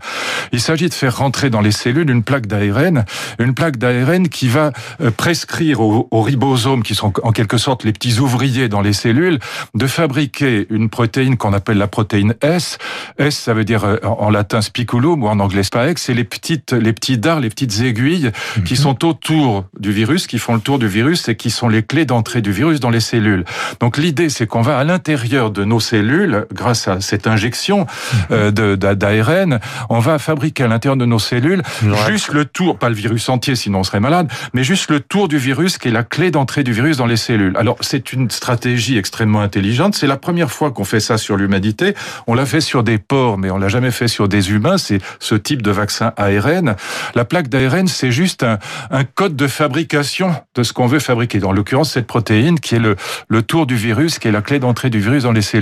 Il 0.51 0.59
s'agit 0.59 0.89
de 0.89 0.93
faire 0.93 1.17
rentrer 1.17 1.49
dans 1.49 1.61
les 1.61 1.71
cellules 1.71 2.09
une 2.09 2.23
plaque 2.23 2.47
d'ARN, 2.47 3.05
une 3.39 3.53
plaque 3.53 3.77
d'ARN 3.77 4.27
qui 4.27 4.49
va 4.49 4.71
euh, 5.01 5.11
prescrire 5.11 5.79
aux, 5.79 6.21
ribosomes, 6.21 6.81
qui 6.81 6.95
sont 6.95 7.13
en 7.23 7.31
quelque 7.31 7.57
sorte 7.57 7.83
les 7.83 7.93
petits 7.93 8.19
ouvriers 8.19 8.69
dans 8.69 8.81
les 8.81 8.91
cellules, 8.91 9.39
de 9.75 9.87
fabriquer 9.87 10.65
une 10.71 10.89
protéine 10.89 11.37
qu'on 11.37 11.53
appelle 11.53 11.77
la 11.77 11.87
protéine 11.87 12.33
S. 12.41 12.79
S, 13.19 13.37
ça 13.37 13.53
veut 13.53 13.63
dire 13.63 13.83
euh, 13.85 13.97
en 14.03 14.31
latin 14.31 14.61
spiculum 14.61 15.23
ou 15.23 15.27
en 15.27 15.39
anglais 15.39 15.63
spike, 15.63 15.99
c'est 15.99 16.15
les 16.15 16.23
petites, 16.23 16.73
les 16.73 16.91
petits 16.91 17.19
dards, 17.19 17.39
les 17.39 17.49
petites 17.49 17.81
aiguilles 17.81 18.31
qui 18.65 18.73
mhm. 18.73 18.79
sont 18.79 19.05
autour 19.05 19.65
du 19.79 19.91
virus, 19.91 20.25
qui 20.25 20.39
font 20.39 20.55
le 20.55 20.61
tour 20.61 20.79
du 20.79 20.87
virus 20.87 21.29
et 21.29 21.35
qui 21.35 21.51
sont 21.51 21.69
les 21.69 21.83
clés 21.83 22.05
d'entrée 22.05 22.41
du 22.41 22.51
virus 22.51 22.79
dans 22.79 22.89
les 22.89 22.99
cellules. 22.99 23.45
Donc 23.79 23.97
l'idée, 23.97 24.29
c'est 24.29 24.47
qu'on 24.47 24.61
va 24.61 24.79
à 24.79 24.83
l'intérieur 24.83 25.51
de 25.51 25.66
nos 25.67 25.79
cellules, 25.79 26.45
grâce 26.53 26.87
à 26.87 27.01
cette 27.01 27.27
injection 27.27 27.85
euh, 28.31 28.51
d'ARN, 28.51 29.59
on 29.89 29.99
va 29.99 30.19
fabriquer 30.19 30.63
à 30.63 30.67
l'intérieur 30.67 30.97
de 30.97 31.05
nos 31.05 31.19
cellules 31.19 31.61
juste 32.07 32.33
le 32.33 32.45
tour, 32.45 32.77
pas 32.77 32.89
le 32.89 32.95
virus 32.95 33.29
entier, 33.29 33.55
sinon 33.55 33.79
on 33.79 33.83
serait 33.83 33.99
malade, 33.99 34.31
mais 34.53 34.63
juste 34.63 34.89
le 34.89 34.99
tour 34.99 35.27
du 35.27 35.37
virus 35.37 35.77
qui 35.77 35.89
est 35.89 35.91
la 35.91 36.03
clé 36.03 36.31
d'entrée 36.31 36.63
du 36.63 36.73
virus 36.73 36.97
dans 36.97 37.05
les 37.05 37.17
cellules. 37.17 37.55
Alors 37.57 37.77
c'est 37.81 38.13
une 38.13 38.29
stratégie 38.29 38.97
extrêmement 38.97 39.41
intelligente. 39.41 39.95
C'est 39.95 40.07
la 40.07 40.17
première 40.17 40.51
fois 40.51 40.71
qu'on 40.71 40.83
fait 40.83 40.99
ça 40.99 41.17
sur 41.17 41.37
l'humanité. 41.37 41.93
On 42.27 42.33
l'a 42.33 42.45
fait 42.45 42.61
sur 42.61 42.83
des 42.83 42.97
porcs, 42.97 43.37
mais 43.37 43.51
on 43.51 43.57
l'a 43.57 43.67
jamais 43.67 43.91
fait 43.91 44.07
sur 44.07 44.27
des 44.27 44.51
humains. 44.51 44.77
C'est 44.77 44.99
ce 45.19 45.35
type 45.35 45.61
de 45.61 45.71
vaccin 45.71 46.13
ARN. 46.17 46.75
La 47.15 47.25
plaque 47.25 47.49
d'ARN, 47.49 47.87
c'est 47.87 48.11
juste 48.11 48.43
un, 48.43 48.59
un, 48.91 49.03
code 49.03 49.35
de 49.35 49.47
fabrication 49.47 50.33
de 50.55 50.63
ce 50.63 50.73
qu'on 50.73 50.87
veut 50.87 50.99
fabriquer. 50.99 51.39
Dans 51.39 51.51
l'occurrence, 51.51 51.91
cette 51.91 52.07
protéine 52.07 52.59
qui 52.59 52.75
est 52.75 52.79
le, 52.79 52.95
le 53.27 53.41
tour 53.41 53.65
du 53.65 53.75
virus, 53.75 54.19
qui 54.19 54.27
est 54.27 54.31
la 54.31 54.41
clé 54.41 54.59
d'entrée 54.59 54.89
du 54.89 54.99
virus 54.99 55.23
dans 55.23 55.31
les 55.31 55.41
cellules. 55.41 55.56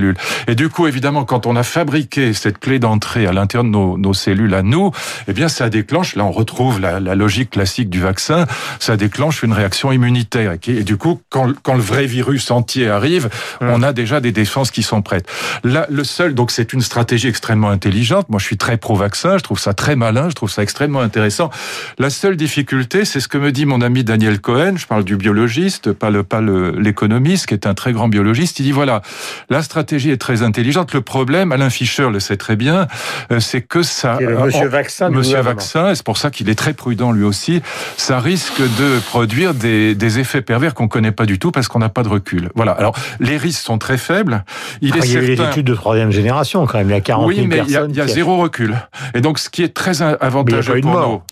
Et 0.48 0.54
du 0.54 0.68
coup, 0.68 0.86
évidemment, 0.86 1.24
quand 1.24 1.46
on 1.46 1.56
a 1.56 1.62
fabriqué 1.62 2.32
cette 2.32 2.58
clé 2.58 2.78
d'entrée 2.78 3.26
à 3.26 3.32
l'intérieur 3.32 3.64
de 3.64 3.70
nos, 3.70 3.96
nos, 3.98 4.14
cellules 4.14 4.54
à 4.54 4.62
nous, 4.62 4.90
eh 5.28 5.32
bien, 5.32 5.48
ça 5.48 5.68
déclenche, 5.68 6.16
là 6.16 6.24
on 6.24 6.32
retrouve 6.32 6.80
la, 6.80 7.00
la 7.00 7.14
logique 7.14 7.50
classique 7.50 7.90
du 7.90 8.00
vaccin, 8.00 8.46
ça 8.78 8.96
déclenche 8.96 9.42
une 9.42 9.52
réaction 9.52 9.92
immunitaire. 9.92 10.54
Et, 10.66 10.82
du 10.82 10.96
coup, 10.96 11.20
quand, 11.30 11.52
quand, 11.62 11.74
le 11.74 11.80
vrai 11.80 12.06
virus 12.06 12.50
entier 12.50 12.88
arrive, 12.88 13.28
on 13.60 13.82
a 13.82 13.92
déjà 13.92 14.20
des 14.20 14.32
défenses 14.32 14.70
qui 14.70 14.82
sont 14.82 15.02
prêtes. 15.02 15.28
Là, 15.64 15.86
le 15.90 16.04
seul, 16.04 16.34
donc 16.34 16.50
c'est 16.50 16.72
une 16.72 16.80
stratégie 16.80 17.28
extrêmement 17.28 17.70
intelligente. 17.70 18.28
Moi, 18.28 18.38
je 18.38 18.44
suis 18.44 18.56
très 18.56 18.76
pro-vaccin, 18.76 19.38
je 19.38 19.42
trouve 19.42 19.58
ça 19.58 19.74
très 19.74 19.96
malin, 19.96 20.28
je 20.28 20.34
trouve 20.34 20.50
ça 20.50 20.62
extrêmement 20.62 21.00
intéressant. 21.00 21.50
La 21.98 22.10
seule 22.10 22.36
difficulté, 22.36 23.04
c'est 23.04 23.20
ce 23.20 23.28
que 23.28 23.38
me 23.38 23.52
dit 23.52 23.66
mon 23.66 23.80
ami 23.80 24.04
Daniel 24.04 24.40
Cohen, 24.40 24.74
je 24.76 24.86
parle 24.86 25.04
du 25.04 25.16
biologiste, 25.16 25.92
pas 25.92 26.10
le 26.10 26.22
pas 26.22 26.40
l'économiste, 26.40 27.46
qui 27.46 27.54
est 27.54 27.66
un 27.66 27.74
très 27.74 27.92
grand 27.92 28.08
biologiste. 28.08 28.58
Il 28.60 28.64
dit 28.64 28.72
voilà, 28.72 29.02
la 29.50 29.62
stratégie 29.62 29.85
stratégie 29.86 30.10
est 30.10 30.16
très 30.16 30.42
intelligente. 30.42 30.94
Le 30.94 31.00
problème, 31.00 31.52
Alain 31.52 31.70
Fischer 31.70 32.10
le 32.10 32.18
sait 32.18 32.36
très 32.36 32.56
bien, 32.56 32.88
euh, 33.30 33.38
c'est 33.38 33.60
que 33.60 33.84
ça... 33.84 34.18
le 34.20 34.36
monsieur 34.36 34.66
Vaccin. 34.66 35.10
Monsieur 35.10 35.40
Vaccin, 35.40 35.90
et 35.90 35.94
c'est 35.94 36.04
pour 36.04 36.18
ça 36.18 36.32
qu'il 36.32 36.48
est 36.48 36.56
très 36.56 36.72
prudent 36.72 37.12
lui 37.12 37.22
aussi, 37.22 37.62
ça 37.96 38.18
risque 38.18 38.58
de 38.58 38.98
produire 39.06 39.54
des, 39.54 39.94
des 39.94 40.18
effets 40.18 40.42
pervers 40.42 40.74
qu'on 40.74 40.88
connaît 40.88 41.12
pas 41.12 41.24
du 41.24 41.38
tout 41.38 41.52
parce 41.52 41.68
qu'on 41.68 41.78
n'a 41.78 41.88
pas 41.88 42.02
de 42.02 42.08
recul. 42.08 42.50
Voilà. 42.56 42.72
Alors, 42.72 42.96
les 43.20 43.36
risques 43.36 43.64
sont 43.64 43.78
très 43.78 43.96
faibles. 43.96 44.44
Il, 44.80 44.92
ah, 44.92 44.98
est 44.98 45.06
il 45.06 45.12
y 45.12 45.16
a 45.18 45.20
eu 45.20 45.26
les 45.36 45.40
études 45.40 45.66
de 45.66 45.74
troisième 45.74 46.10
génération 46.10 46.66
quand 46.66 46.78
même. 46.78 46.88
Il 46.88 46.94
y 46.94 46.96
a 46.96 47.00
40 47.00 47.28
oui, 47.28 47.46
mais 47.46 47.62
il 47.64 47.70
y 47.70 47.76
a, 47.76 47.86
il 47.88 47.94
y 47.94 48.00
a 48.00 48.08
zéro 48.08 48.38
recul. 48.38 48.74
Et 49.14 49.20
donc, 49.20 49.38
ce 49.38 49.48
qui 49.48 49.62
est 49.62 49.72
très 49.72 50.02
avantageux 50.02 50.80
pour 50.80 51.00
nous... 51.00 51.22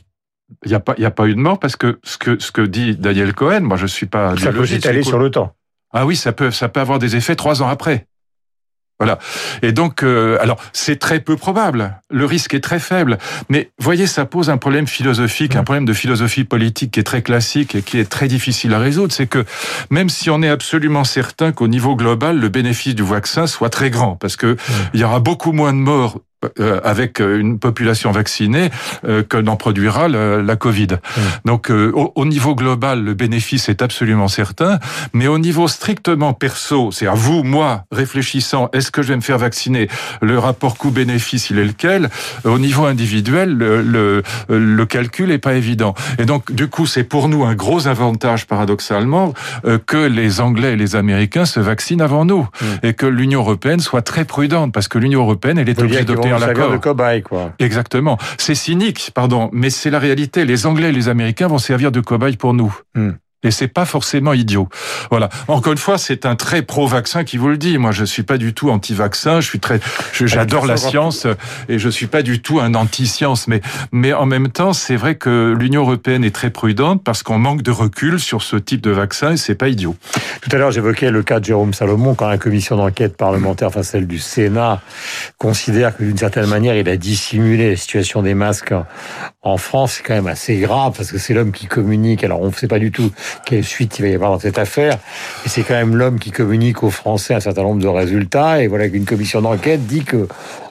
Il 0.64 0.68
n'y 0.68 0.74
a, 0.74 0.80
pas, 0.80 0.94
il 0.96 1.02
y 1.02 1.06
a 1.06 1.10
pas 1.10 1.26
eu 1.26 1.34
de 1.34 1.40
mort 1.40 1.58
parce 1.58 1.74
que 1.74 1.98
ce 2.04 2.16
que, 2.16 2.38
ce 2.38 2.52
que 2.52 2.60
dit 2.60 2.94
Daniel 2.96 3.34
Cohen, 3.34 3.62
moi 3.62 3.76
je 3.76 3.86
suis 3.86 4.06
pas... 4.06 4.36
Ça 4.36 4.52
peut 4.52 4.66
s'étaler 4.66 5.02
sur 5.02 5.18
le 5.18 5.30
temps. 5.30 5.52
Ah 5.96 6.04
oui, 6.06 6.16
ça 6.16 6.32
peut, 6.32 6.50
ça 6.50 6.68
peut 6.68 6.80
avoir 6.80 6.98
des 6.98 7.16
effets 7.16 7.36
trois 7.36 7.62
ans 7.62 7.68
après. 7.68 8.06
Voilà. 9.04 9.18
Et 9.60 9.72
donc, 9.72 10.02
euh, 10.02 10.38
alors, 10.40 10.56
c'est 10.72 10.98
très 10.98 11.20
peu 11.20 11.36
probable. 11.36 12.00
Le 12.08 12.24
risque 12.24 12.54
est 12.54 12.60
très 12.60 12.78
faible. 12.78 13.18
Mais 13.50 13.70
voyez, 13.78 14.06
ça 14.06 14.24
pose 14.24 14.48
un 14.48 14.56
problème 14.56 14.86
philosophique, 14.86 15.56
un 15.56 15.62
problème 15.62 15.84
de 15.84 15.92
philosophie 15.92 16.44
politique 16.44 16.92
qui 16.92 17.00
est 17.00 17.04
très 17.04 17.20
classique 17.20 17.74
et 17.74 17.82
qui 17.82 17.98
est 17.98 18.08
très 18.08 18.28
difficile 18.28 18.72
à 18.72 18.78
résoudre. 18.78 19.12
C'est 19.12 19.26
que 19.26 19.44
même 19.90 20.08
si 20.08 20.30
on 20.30 20.40
est 20.42 20.48
absolument 20.48 21.04
certain 21.04 21.52
qu'au 21.52 21.68
niveau 21.68 21.96
global, 21.96 22.40
le 22.40 22.48
bénéfice 22.48 22.94
du 22.94 23.02
vaccin 23.02 23.46
soit 23.46 23.68
très 23.68 23.90
grand, 23.90 24.16
parce 24.16 24.36
que 24.36 24.56
il 24.94 25.00
y 25.00 25.04
aura 25.04 25.20
beaucoup 25.20 25.52
moins 25.52 25.74
de 25.74 25.78
morts 25.78 26.20
euh, 26.60 26.80
avec 26.84 27.20
euh, 27.20 27.38
une 27.38 27.58
population 27.58 28.10
vaccinée 28.10 28.70
euh, 29.06 29.22
que 29.22 29.36
n'en 29.36 29.56
produira 29.56 30.08
la 30.08 30.56
Covid. 30.56 30.88
Donc 31.44 31.70
au, 31.70 32.24
niveau 32.24 32.54
global, 32.54 33.02
le 33.02 33.14
bénéfice 33.14 33.68
est 33.68 33.82
absolument 33.82 34.28
certain, 34.28 34.78
mais 35.12 35.26
au 35.26 35.38
niveau 35.38 35.68
strictement 35.68 36.32
perso, 36.32 36.90
c'est 36.92 37.06
à 37.06 37.14
vous, 37.14 37.42
moi, 37.42 37.84
réfléchissant, 37.90 38.68
est-ce 38.72 38.90
que 38.90 39.02
je 39.02 39.08
vais 39.08 39.16
me 39.16 39.20
faire 39.20 39.38
vacciner? 39.38 39.88
Le 40.20 40.38
rapport 40.38 40.76
coût-bénéfice, 40.76 41.50
il 41.50 41.58
est 41.58 41.64
lequel? 41.64 42.10
Au 42.44 42.58
niveau 42.58 42.84
individuel, 42.84 43.56
le, 43.56 43.82
le, 43.82 44.22
le 44.48 44.86
calcul 44.86 45.30
est 45.30 45.38
pas 45.38 45.54
évident. 45.54 45.94
Et 46.18 46.24
donc 46.24 46.52
du 46.52 46.68
coup, 46.68 46.86
c'est 46.86 47.04
pour 47.04 47.28
nous 47.28 47.44
un 47.44 47.54
gros 47.54 47.86
avantage 47.86 48.46
paradoxalement 48.46 49.34
que 49.86 50.06
les 50.06 50.40
Anglais 50.40 50.72
et 50.72 50.76
les 50.76 50.96
Américains 50.96 51.44
se 51.44 51.60
vaccinent 51.60 52.02
avant 52.02 52.24
nous 52.24 52.46
et 52.82 52.94
que 52.94 53.06
l'Union 53.06 53.40
européenne 53.40 53.80
soit 53.80 54.02
très 54.02 54.24
prudente 54.24 54.72
parce 54.72 54.88
que 54.88 54.98
l'Union 54.98 55.20
européenne, 55.20 55.58
elle 55.58 55.68
est 55.68 55.80
obligée 55.80 56.04
d'opter 56.04 56.32
d'accord. 56.38 56.72
de 56.72 56.76
cobaye, 56.78 57.22
quoi. 57.22 57.52
Exactement. 57.58 58.18
C'est 58.38 58.54
cynique, 58.54 59.10
pardon, 59.14 59.50
mais 59.52 59.70
c'est 59.70 59.90
la 59.90 59.98
réalité. 59.98 60.44
Les 60.44 60.66
Anglais 60.66 60.88
et 60.88 60.92
les 60.92 61.08
Américains 61.08 61.48
vont 61.48 61.58
servir 61.58 61.92
de 61.92 62.00
cobaye 62.00 62.36
pour 62.36 62.54
nous. 62.54 62.74
Hmm 62.94 63.12
et 63.44 63.50
c'est 63.50 63.68
pas 63.68 63.84
forcément 63.84 64.32
idiot. 64.32 64.68
Voilà. 65.10 65.28
Encore 65.48 65.72
une 65.72 65.78
fois, 65.78 65.98
c'est 65.98 66.26
un 66.26 66.34
très 66.34 66.62
pro-vaccin 66.62 67.24
qui 67.24 67.36
vous 67.36 67.48
le 67.48 67.58
dit. 67.58 67.78
Moi, 67.78 67.92
je 67.92 68.04
suis 68.04 68.22
pas 68.22 68.38
du 68.38 68.54
tout 68.54 68.70
anti-vaccin. 68.70 69.40
Je 69.40 69.46
suis 69.46 69.60
très, 69.60 69.80
j'adore 70.12 70.66
la 70.66 70.76
science 70.76 71.26
et 71.68 71.78
je 71.78 71.88
suis 71.88 72.06
pas 72.06 72.22
du 72.22 72.40
tout 72.40 72.60
un 72.60 72.74
anti-science. 72.74 73.46
Mais, 73.46 73.60
mais 73.92 74.12
en 74.12 74.26
même 74.26 74.48
temps, 74.48 74.72
c'est 74.72 74.96
vrai 74.96 75.14
que 75.14 75.54
l'Union 75.58 75.82
européenne 75.82 76.24
est 76.24 76.34
très 76.34 76.50
prudente 76.50 77.04
parce 77.04 77.22
qu'on 77.22 77.38
manque 77.38 77.62
de 77.62 77.70
recul 77.70 78.18
sur 78.18 78.42
ce 78.42 78.56
type 78.56 78.80
de 78.80 78.90
vaccin 78.90 79.32
et 79.32 79.36
c'est 79.36 79.54
pas 79.54 79.68
idiot. 79.68 79.96
Tout 80.40 80.48
à 80.52 80.58
l'heure, 80.58 80.70
j'évoquais 80.70 81.10
le 81.10 81.22
cas 81.22 81.40
de 81.40 81.44
Jérôme 81.44 81.74
Salomon 81.74 82.14
quand 82.14 82.28
la 82.28 82.38
commission 82.38 82.76
d'enquête 82.76 83.16
parlementaire, 83.16 83.68
enfin 83.68 83.82
celle 83.82 84.06
du 84.06 84.18
Sénat, 84.18 84.80
considère 85.38 85.96
que 85.96 86.02
d'une 86.02 86.18
certaine 86.18 86.46
manière, 86.46 86.76
il 86.76 86.88
a 86.88 86.96
dissimulé 86.96 87.70
la 87.70 87.76
situation 87.76 88.22
des 88.22 88.34
masques 88.34 88.74
en 89.42 89.56
France. 89.56 89.94
C'est 89.96 90.02
quand 90.02 90.14
même 90.14 90.26
assez 90.26 90.56
grave 90.56 90.94
parce 90.96 91.12
que 91.12 91.18
c'est 91.18 91.34
l'homme 91.34 91.52
qui 91.52 91.66
communique. 91.66 92.24
Alors, 92.24 92.40
on 92.40 92.48
ne 92.48 92.52
sait 92.52 92.68
pas 92.68 92.78
du 92.78 92.90
tout 92.90 93.10
quelle 93.44 93.64
suite 93.64 93.98
il 93.98 94.02
va 94.02 94.08
y 94.08 94.14
avoir 94.14 94.30
dans 94.30 94.38
cette 94.38 94.58
affaire. 94.58 94.98
Et 95.44 95.48
c'est 95.48 95.62
quand 95.62 95.74
même 95.74 95.96
l'homme 95.96 96.18
qui 96.18 96.30
communique 96.30 96.82
aux 96.82 96.90
Français 96.90 97.34
un 97.34 97.40
certain 97.40 97.62
nombre 97.62 97.82
de 97.82 97.88
résultats. 97.88 98.62
Et 98.62 98.66
voilà 98.66 98.88
qu'une 98.88 99.04
commission 99.04 99.40
d'enquête 99.40 99.86
dit 99.86 100.04
que, 100.04 100.28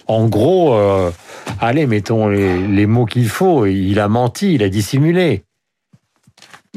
en 0.07 0.27
gros, 0.27 0.73
euh, 0.75 1.11
allez, 1.59 1.85
mettons 1.85 2.27
les, 2.27 2.67
les 2.67 2.85
mots 2.85 3.05
qu'il 3.05 3.27
faut. 3.27 3.65
Il 3.65 3.99
a 3.99 4.07
menti, 4.07 4.55
il 4.55 4.63
a 4.63 4.69
dissimulé. 4.69 5.43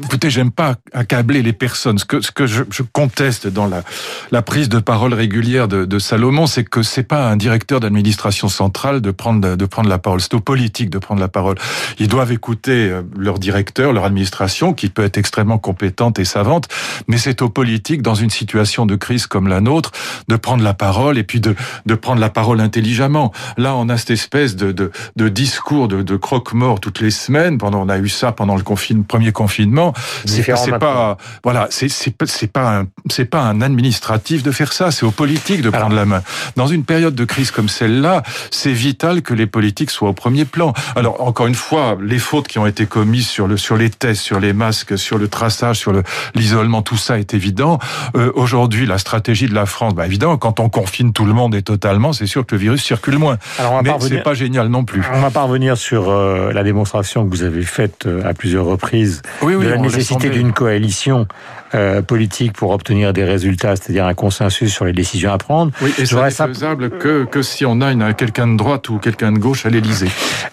Écoutez, 0.03 0.29
j'aime 0.29 0.51
pas 0.51 0.75
accabler 0.93 1.41
les 1.41 1.53
personnes. 1.53 1.97
Ce 1.97 2.05
que, 2.05 2.21
ce 2.21 2.29
que 2.29 2.45
je, 2.45 2.61
je 2.69 2.83
conteste 2.83 3.47
dans 3.47 3.65
la, 3.65 3.81
la, 4.29 4.43
prise 4.43 4.69
de 4.69 4.77
parole 4.77 5.11
régulière 5.15 5.67
de, 5.67 5.85
de 5.85 5.97
Salomon, 5.97 6.45
c'est 6.45 6.63
que 6.63 6.83
c'est 6.83 7.01
pas 7.01 7.27
un 7.27 7.35
directeur 7.35 7.79
d'administration 7.79 8.47
centrale 8.47 9.01
de 9.01 9.09
prendre, 9.09 9.55
de 9.55 9.65
prendre 9.65 9.89
la 9.89 9.97
parole. 9.97 10.21
C'est 10.21 10.35
aux 10.35 10.39
politiques 10.39 10.91
de 10.91 10.99
prendre 10.99 11.19
la 11.19 11.29
parole. 11.29 11.55
Ils 11.97 12.07
doivent 12.07 12.31
écouter 12.31 12.91
euh, 12.91 13.01
leur 13.17 13.39
directeur, 13.39 13.91
leur 13.91 14.05
administration, 14.05 14.75
qui 14.75 14.89
peut 14.89 15.03
être 15.03 15.17
extrêmement 15.17 15.57
compétente 15.57 16.19
et 16.19 16.25
savante, 16.25 16.67
mais 17.07 17.17
c'est 17.17 17.41
aux 17.41 17.49
politiques, 17.49 18.03
dans 18.03 18.13
une 18.13 18.29
situation 18.29 18.85
de 18.85 18.95
crise 18.95 19.25
comme 19.25 19.47
la 19.47 19.61
nôtre, 19.61 19.91
de 20.27 20.35
prendre 20.35 20.63
la 20.63 20.75
parole 20.75 21.17
et 21.17 21.23
puis 21.23 21.39
de, 21.39 21.55
de 21.87 21.95
prendre 21.95 22.21
la 22.21 22.29
parole 22.29 22.61
intelligemment. 22.61 23.33
Là, 23.57 23.75
on 23.75 23.89
a 23.89 23.97
cette 23.97 24.11
espèce 24.11 24.55
de, 24.55 24.71
de, 24.71 24.91
de 25.15 25.27
discours 25.27 25.87
de, 25.87 26.03
de 26.03 26.15
croque-mort 26.17 26.81
toutes 26.81 27.01
les 27.01 27.09
semaines. 27.09 27.57
Pendant, 27.57 27.81
on 27.81 27.89
a 27.89 27.97
eu 27.97 28.09
ça 28.09 28.31
pendant 28.31 28.55
le 28.55 28.61
premier 28.61 29.31
confinement 29.31 29.86
c'est 30.25 30.77
pas 30.79 31.17
voilà, 31.43 31.67
c'est 31.69 32.51
pas 32.51 32.79
un 32.79 32.87
c'est 33.09 33.25
pas 33.25 33.41
un 33.41 33.61
administratif 33.61 34.43
de 34.43 34.51
faire 34.51 34.73
ça, 34.73 34.91
c'est 34.91 35.05
aux 35.05 35.11
politiques 35.11 35.61
de 35.61 35.69
prendre 35.69 35.95
la 35.95 36.05
main. 36.05 36.21
Dans 36.55 36.67
une 36.67 36.83
période 36.83 37.15
de 37.15 37.25
crise 37.25 37.51
comme 37.51 37.69
celle-là, 37.69 38.23
c'est 38.51 38.71
vital 38.71 39.21
que 39.21 39.33
les 39.33 39.47
politiques 39.47 39.91
soient 39.91 40.09
au 40.09 40.13
premier 40.13 40.45
plan. 40.45 40.73
Alors 40.95 41.21
encore 41.21 41.47
une 41.47 41.55
fois, 41.55 41.97
les 42.01 42.19
fautes 42.19 42.47
qui 42.47 42.59
ont 42.59 42.67
été 42.67 42.85
commises 42.85 43.27
sur 43.27 43.47
le 43.47 43.57
sur 43.57 43.77
les 43.77 43.89
tests, 43.89 44.21
sur 44.21 44.39
les 44.39 44.53
masques, 44.53 44.97
sur 44.97 45.17
le 45.17 45.27
traçage, 45.27 45.77
sur 45.77 45.93
l'isolement, 46.35 46.81
tout 46.81 46.97
ça 46.97 47.19
est 47.19 47.33
évident. 47.33 47.79
Euh, 48.15 48.31
aujourd'hui, 48.35 48.85
la 48.85 48.97
stratégie 48.97 49.47
de 49.47 49.53
la 49.53 49.65
France, 49.65 49.93
bah 49.93 50.05
évidemment, 50.05 50.37
quand 50.37 50.59
on 50.59 50.69
confine 50.69 51.13
tout 51.13 51.25
le 51.25 51.33
monde 51.33 51.55
et 51.55 51.61
totalement, 51.61 52.13
c'est 52.13 52.27
sûr 52.27 52.45
que 52.45 52.55
le 52.55 52.61
virus 52.61 52.83
circule 52.83 53.17
moins. 53.17 53.37
Alors 53.59 53.81
Mais 53.83 53.91
c'est 53.99 54.23
pas 54.23 54.33
génial 54.33 54.67
non 54.67 54.83
plus. 54.83 55.03
On 55.13 55.21
va 55.21 55.31
pas 55.31 55.43
revenir 55.43 55.77
sur 55.77 56.09
euh, 56.09 56.51
la 56.53 56.63
démonstration 56.63 57.25
que 57.25 57.29
vous 57.29 57.43
avez 57.43 57.63
faite 57.63 58.05
euh, 58.05 58.27
à 58.27 58.33
plusieurs 58.33 58.65
reprises 58.65 59.21
oui, 59.41 59.55
oui, 59.55 59.65
la 59.65 59.76
nécessité 59.79 60.29
d'une 60.29 60.53
coalition 60.53 61.27
euh, 61.75 62.01
politique 62.01 62.53
pour 62.53 62.71
obtenir 62.71 63.11
des 63.11 63.25
résultats, 63.25 63.75
c'est-à-dire 63.75 64.05
un 64.05 64.13
consensus 64.13 64.73
sur 64.73 64.85
les 64.85 64.93
décisions 64.93 65.33
à 65.33 65.37
prendre. 65.37 65.73
Oui, 65.81 65.93
et 65.99 66.05
ça 66.05 66.23
n'est 66.23 66.31
faisable 66.31 66.91
que, 66.91 67.25
que 67.25 67.41
si 67.41 67.65
on 67.65 67.81
a 67.81 67.91
une, 67.91 68.13
quelqu'un 68.13 68.47
de 68.47 68.55
droite 68.55 68.87
ou 68.87 68.99
quelqu'un 68.99 69.33
de 69.33 69.37
gauche 69.37 69.65
à 69.65 69.69
l'Élysée. 69.69 70.07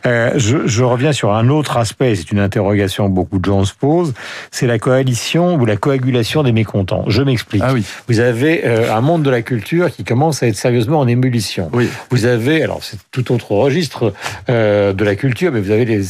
Euh, 0.06 0.32
je, 0.34 0.66
je, 0.66 0.82
reviens 0.82 1.12
sur 1.12 1.32
un 1.32 1.50
autre 1.50 1.76
aspect, 1.76 2.16
c'est 2.16 2.32
une 2.32 2.40
interrogation 2.40 3.08
que 3.08 3.14
beaucoup 3.14 3.38
de 3.38 3.44
gens 3.44 3.64
se 3.64 3.74
posent, 3.74 4.12
c'est 4.50 4.66
la 4.66 4.80
coalition 4.80 5.54
ou 5.54 5.64
la 5.66 5.76
coagulation 5.76 6.42
des 6.42 6.52
mécontents. 6.52 7.04
Je 7.06 7.22
m'explique. 7.22 7.62
Ah 7.64 7.72
oui. 7.72 7.84
Vous 8.08 8.18
avez 8.18 8.66
euh, 8.66 8.92
un 8.92 9.00
monde 9.00 9.22
de 9.22 9.30
la 9.30 9.42
culture 9.42 9.92
qui 9.92 10.02
commence 10.02 10.42
à 10.42 10.48
être 10.48 10.56
sérieusement 10.56 10.98
en 10.98 11.06
ébullition. 11.06 11.70
Oui. 11.72 11.88
Vous 12.10 12.24
avez, 12.24 12.62
alors 12.64 12.82
c'est 12.82 12.98
tout 13.12 13.32
autre 13.32 13.52
registre 13.52 14.12
de 14.48 15.04
la 15.04 15.14
culture, 15.14 15.52
mais 15.52 15.60
vous 15.60 15.70
avez 15.70 15.84
les 15.84 16.02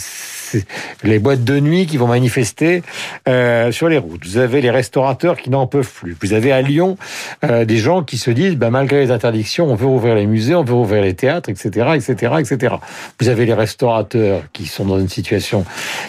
les 1.03 1.19
boîtes 1.19 1.45
de 1.45 1.61
nuit 1.61 1.87
qui 1.87 1.97
vont 1.97 2.07
manifester 2.07 2.83
euh, 3.29 3.73
sur 3.73 3.89
les 3.89 3.99
routes. 3.99 4.25
Vous 4.27 4.39
avez 4.39 4.61
les 4.61 4.71
restaurateurs 4.71 5.37
qui 5.37 5.51
n'en 5.51 5.67
peuvent 5.67 5.91
plus. 5.91 6.17
Vous 6.21 6.33
avez 6.33 6.53
à 6.53 6.63
Lyon 6.63 6.97
euh, 7.45 7.65
des 7.65 7.79
gens 7.79 8.03
qui 8.03 8.19
se 8.19 8.31
disent, 8.31 8.57
bah, 8.57 8.71
malgré 8.71 9.01
les 9.01 9.11
interdictions, 9.11 9.67
on 9.67 9.75
veut 9.75 9.87
ouvrir 9.87 10.15
les 10.15 10.27
musées, 10.27 10.55
on 10.55 10.65
veut 10.65 10.75
ouvrir 10.75 11.03
les 11.03 11.15
théâtres, 11.15 11.49
etc., 11.49 11.93
etc., 11.95 12.35
etc. 12.39 12.75
Vous 13.21 13.29
avez 13.29 13.47
les 13.47 13.55
restaurateurs 13.55 14.43
qui 14.53 14.67
sont 14.67 14.85
dans 14.85 14.99
une 14.99 15.09
situation 15.09 15.65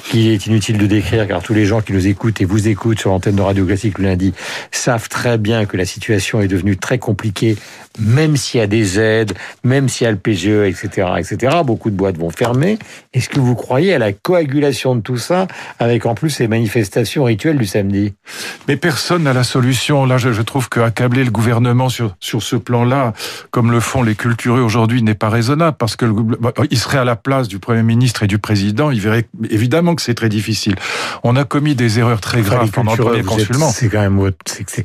qui 0.09 0.29
est 0.29 0.45
inutile 0.47 0.77
de 0.77 0.87
décrire, 0.87 1.27
car 1.27 1.41
tous 1.41 1.53
les 1.53 1.65
gens 1.65 1.81
qui 1.81 1.93
nous 1.93 2.07
écoutent 2.07 2.41
et 2.41 2.45
vous 2.45 2.67
écoutent 2.67 2.99
sur 2.99 3.11
l'antenne 3.11 3.35
de 3.35 3.41
Radio 3.41 3.65
Classique 3.65 3.99
le 3.99 4.05
lundi 4.05 4.33
savent 4.71 5.09
très 5.09 5.37
bien 5.37 5.65
que 5.65 5.77
la 5.77 5.85
situation 5.85 6.41
est 6.41 6.47
devenue 6.47 6.77
très 6.77 6.97
compliquée, 6.97 7.55
même 7.99 8.37
s'il 8.37 8.59
y 8.59 8.63
a 8.63 8.67
des 8.67 8.99
aides, 8.99 9.33
même 9.63 9.89
s'il 9.89 10.05
y 10.05 10.07
a 10.07 10.11
le 10.11 10.17
PGE, 10.17 10.67
etc., 10.67 11.07
etc. 11.17 11.57
Beaucoup 11.65 11.89
de 11.89 11.95
boîtes 11.95 12.17
vont 12.17 12.29
fermer. 12.29 12.77
Est-ce 13.13 13.29
que 13.29 13.39
vous 13.39 13.55
croyez 13.55 13.93
à 13.93 13.99
la 13.99 14.13
coagulation 14.13 14.95
de 14.95 15.01
tout 15.01 15.17
ça, 15.17 15.47
avec 15.79 16.05
en 16.05 16.15
plus 16.15 16.39
les 16.39 16.47
manifestations 16.47 17.23
rituelles 17.23 17.57
du 17.57 17.65
samedi? 17.65 18.13
Mais 18.67 18.75
personne 18.75 19.23
n'a 19.23 19.33
la 19.33 19.43
solution. 19.43 20.05
Là, 20.05 20.17
je, 20.17 20.33
je 20.33 20.41
trouve 20.41 20.69
qu'accabler 20.69 21.23
le 21.23 21.31
gouvernement 21.31 21.89
sur, 21.89 22.15
sur 22.19 22.43
ce 22.43 22.55
plan-là, 22.55 23.13
comme 23.51 23.71
le 23.71 23.79
font 23.79 24.03
les 24.03 24.15
cultureux 24.15 24.61
aujourd'hui, 24.61 25.01
n'est 25.01 25.15
pas 25.15 25.29
raisonnable, 25.29 25.77
parce 25.77 25.95
que 25.95 26.05
le, 26.05 26.13
bah, 26.13 26.51
il 26.69 26.77
serait 26.77 26.97
à 26.97 27.05
la 27.05 27.15
place 27.15 27.47
du 27.47 27.59
Premier 27.59 27.83
ministre 27.83 28.23
et 28.23 28.27
du 28.27 28.39
Président, 28.39 28.91
il 28.91 28.99
verrait 28.99 29.27
évidemment 29.49 29.95
que 29.95 30.01
c'est 30.01 30.13
très 30.13 30.29
difficile. 30.29 30.75
On 31.23 31.35
a 31.35 31.43
commis 31.43 31.75
des 31.75 31.99
erreurs 31.99 32.21
très 32.21 32.41
graves 32.41 32.71
pendant 32.71 32.95
le 32.95 33.03
premier 33.03 33.23
consulement. 33.23 33.69
C'est 33.69 33.89
quand 33.89 34.01
même... 34.01 34.15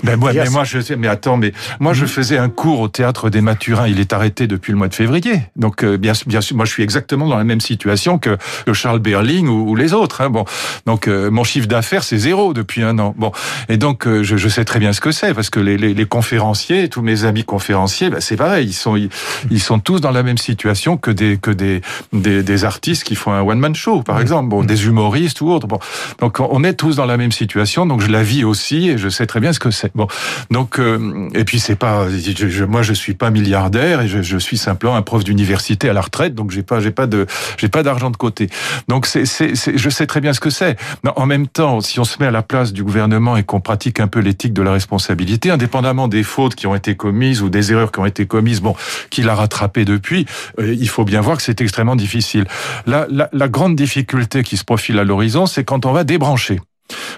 Ben, 0.03 0.19
mais 0.21 0.51
moi, 0.51 0.65
je 0.65 0.81
sais, 0.81 0.97
mais 0.97 1.09
attends, 1.09 1.37
mais 1.37 1.53
moi, 1.79 1.93
je 1.93 2.07
faisais 2.07 2.39
un 2.39 2.49
cours 2.49 2.81
au 2.81 2.89
Théâtre 3.01 3.31
des 3.31 3.41
Mathurins, 3.41 3.89
il 3.89 3.99
est 3.99 4.13
arrêté 4.13 4.47
depuis 4.47 4.73
le 4.73 4.79
mois 4.79 4.89
de 4.89 4.95
février. 4.95 5.41
Donc, 5.57 5.85
euh, 5.85 5.97
bien, 5.97 6.13
bien 6.27 6.43
sûr, 6.43 6.55
moi, 6.55 6.67
je 6.67 6.71
suis 6.71 6.83
exactement 6.83 7.27
dans 7.27 7.39
la 7.39 7.45
même 7.45 7.63
situation 7.63 8.19
que, 8.19 8.37
que 8.67 8.75
Charles 8.75 8.99
Berling 8.99 9.49
ou, 9.49 9.75
les 9.75 9.95
autres. 9.95 10.21
Hein. 10.21 10.29
Bon, 10.29 10.45
donc 10.85 11.09
euh, 11.09 11.31
mon 11.31 11.43
chiffre 11.43 11.67
d'affaires 11.67 12.05
c'est 12.05 12.19
zéro 12.19 12.53
depuis 12.53 12.83
un 12.83 12.99
an. 12.99 13.15
Bon, 13.17 13.33
et 13.71 13.79
donc 13.79 14.07
euh, 14.07 14.23
je, 14.23 14.37
je, 14.37 14.49
sais 14.51 14.67
très 14.67 14.79
bien 14.79 14.93
ce 14.93 15.01
que 15.01 15.13
c'est 15.13 15.33
parce 15.33 15.49
que 15.49 15.61
les, 15.61 15.79
les, 15.79 15.95
les, 15.95 16.05
conférenciers, 16.05 16.91
tous 16.91 17.01
mes 17.01 17.25
amis 17.25 17.45
conférenciers, 17.45 18.11
bah, 18.11 18.21
c'est 18.21 18.37
pareil, 18.37 18.69
ils 18.69 18.75
sont 18.75 18.97
ils, 18.97 19.61
sont 19.61 19.79
tous 19.79 20.03
dans 20.03 20.11
la 20.11 20.23
même 20.23 20.37
situation 20.37 20.99
que 20.99 21.11
des 21.11 21.39
que 21.39 21.51
des 21.51 21.81
des, 22.13 22.43
des 22.43 22.65
artistes 22.67 23.05
qui 23.05 23.15
font 23.15 23.33
un 23.33 23.41
one 23.41 23.61
man 23.61 23.75
show 23.75 24.03
par 24.03 24.19
mmh. 24.19 24.21
exemple, 24.21 24.49
bon, 24.51 24.63
des 24.63 24.85
humoristes 24.85 25.41
ou 25.41 25.49
autres. 25.51 25.67
Bon, 25.67 25.79
donc 26.19 26.39
on 26.41 26.63
est 26.65 26.75
tous 26.75 26.97
dans 26.97 27.07
la 27.07 27.17
même 27.17 27.33
situation, 27.33 27.87
donc 27.87 28.03
je 28.03 28.11
la 28.11 28.23
vis 28.23 28.45
aussi 28.45 28.91
et 28.91 28.99
je 28.99 29.09
sais 29.09 29.27
très 29.27 29.41
bien 29.41 29.55
ce 29.55 29.59
que 29.59 29.71
c'est. 29.71 29.91
Bon, 29.95 30.07
donc 30.51 30.79
euh, 30.79 31.31
et 31.35 31.45
puis 31.45 31.61
c'est 31.61 31.77
pas, 31.77 32.09
je, 32.11 32.65
moi 32.65 32.83
je 32.83 32.90
suis 32.93 33.15
pas 33.15 33.31
milliardaire 33.31 34.03
et 34.03 34.09
je, 34.09 34.23
je 34.23 34.39
suis 34.39 34.59
simplement 34.59 34.97
un 34.97 35.03
prof 35.03 35.25
d'université 35.25 35.89
à 35.89 35.93
la 35.93 36.01
retraite, 36.01 36.35
donc 36.35 36.51
j'ai 36.51 36.63
pas 36.63 36.81
j'ai 36.81 36.91
pas 36.91 37.07
de 37.07 37.27
j'ai 37.59 37.69
pas 37.69 37.83
d'argent 37.83 38.11
de 38.11 38.17
côté. 38.17 38.49
Donc 38.89 39.07
c'est 39.07 39.25
je 39.25 39.91
sais 39.91 40.07
très 40.07 40.21
bien 40.21 40.33
ce 40.33 40.41
que 40.41 40.51
c'est. 40.51 40.77
En 41.17 41.27
même 41.27 41.47
temps, 41.47 41.81
si 41.81 42.01
on 42.01 42.05
se 42.05 42.19
met 42.21 42.27
à 42.27 42.31
la 42.31 42.43
place 42.43 42.73
du 42.73 42.85
gouvernement 42.85 43.37
et 43.37 43.43
qu'on 43.43 43.61
pratique 43.61 44.01
un 44.01 44.09
peu 44.09 44.21
l'éthique 44.21 44.53
de 44.53 44.63
la 44.63 44.73
responsabilité, 44.73 45.51
indépendamment 45.51 46.09
des 46.09 46.23
fautes 46.23 46.55
qui 46.55 46.67
ont 46.67 46.75
été 46.75 46.95
commises 46.97 47.43
ou 47.43 47.49
des 47.49 47.73
erreurs 47.73 47.93
qui 47.93 48.01
ont 48.01 48.07
été 48.07 48.27
commises, 48.27 48.61
bon, 48.61 48.75
qu'il 49.11 49.29
a 49.29 49.35
rattrapé 49.35 49.85
depuis, 49.85 50.27
euh, 50.59 50.75
il 50.75 50.89
faut 50.89 51.05
bien 51.05 51.21
voir 51.21 51.37
que 51.37 51.43
c'est 51.43 51.61
extrêmement 51.61 51.97
difficile. 51.97 52.47
La, 52.87 53.07
la, 53.11 53.29
la 53.33 53.49
grande 53.49 53.77
difficulté 53.77 54.43
qui 54.43 54.57
se 54.57 54.65
profile 54.65 54.99
à 54.99 55.05
l'horizon, 55.05 55.47
c'est 55.47 55.65
quand 55.65 55.87
on 55.87 55.93
va 55.93 56.05
débrancher. 56.05 56.61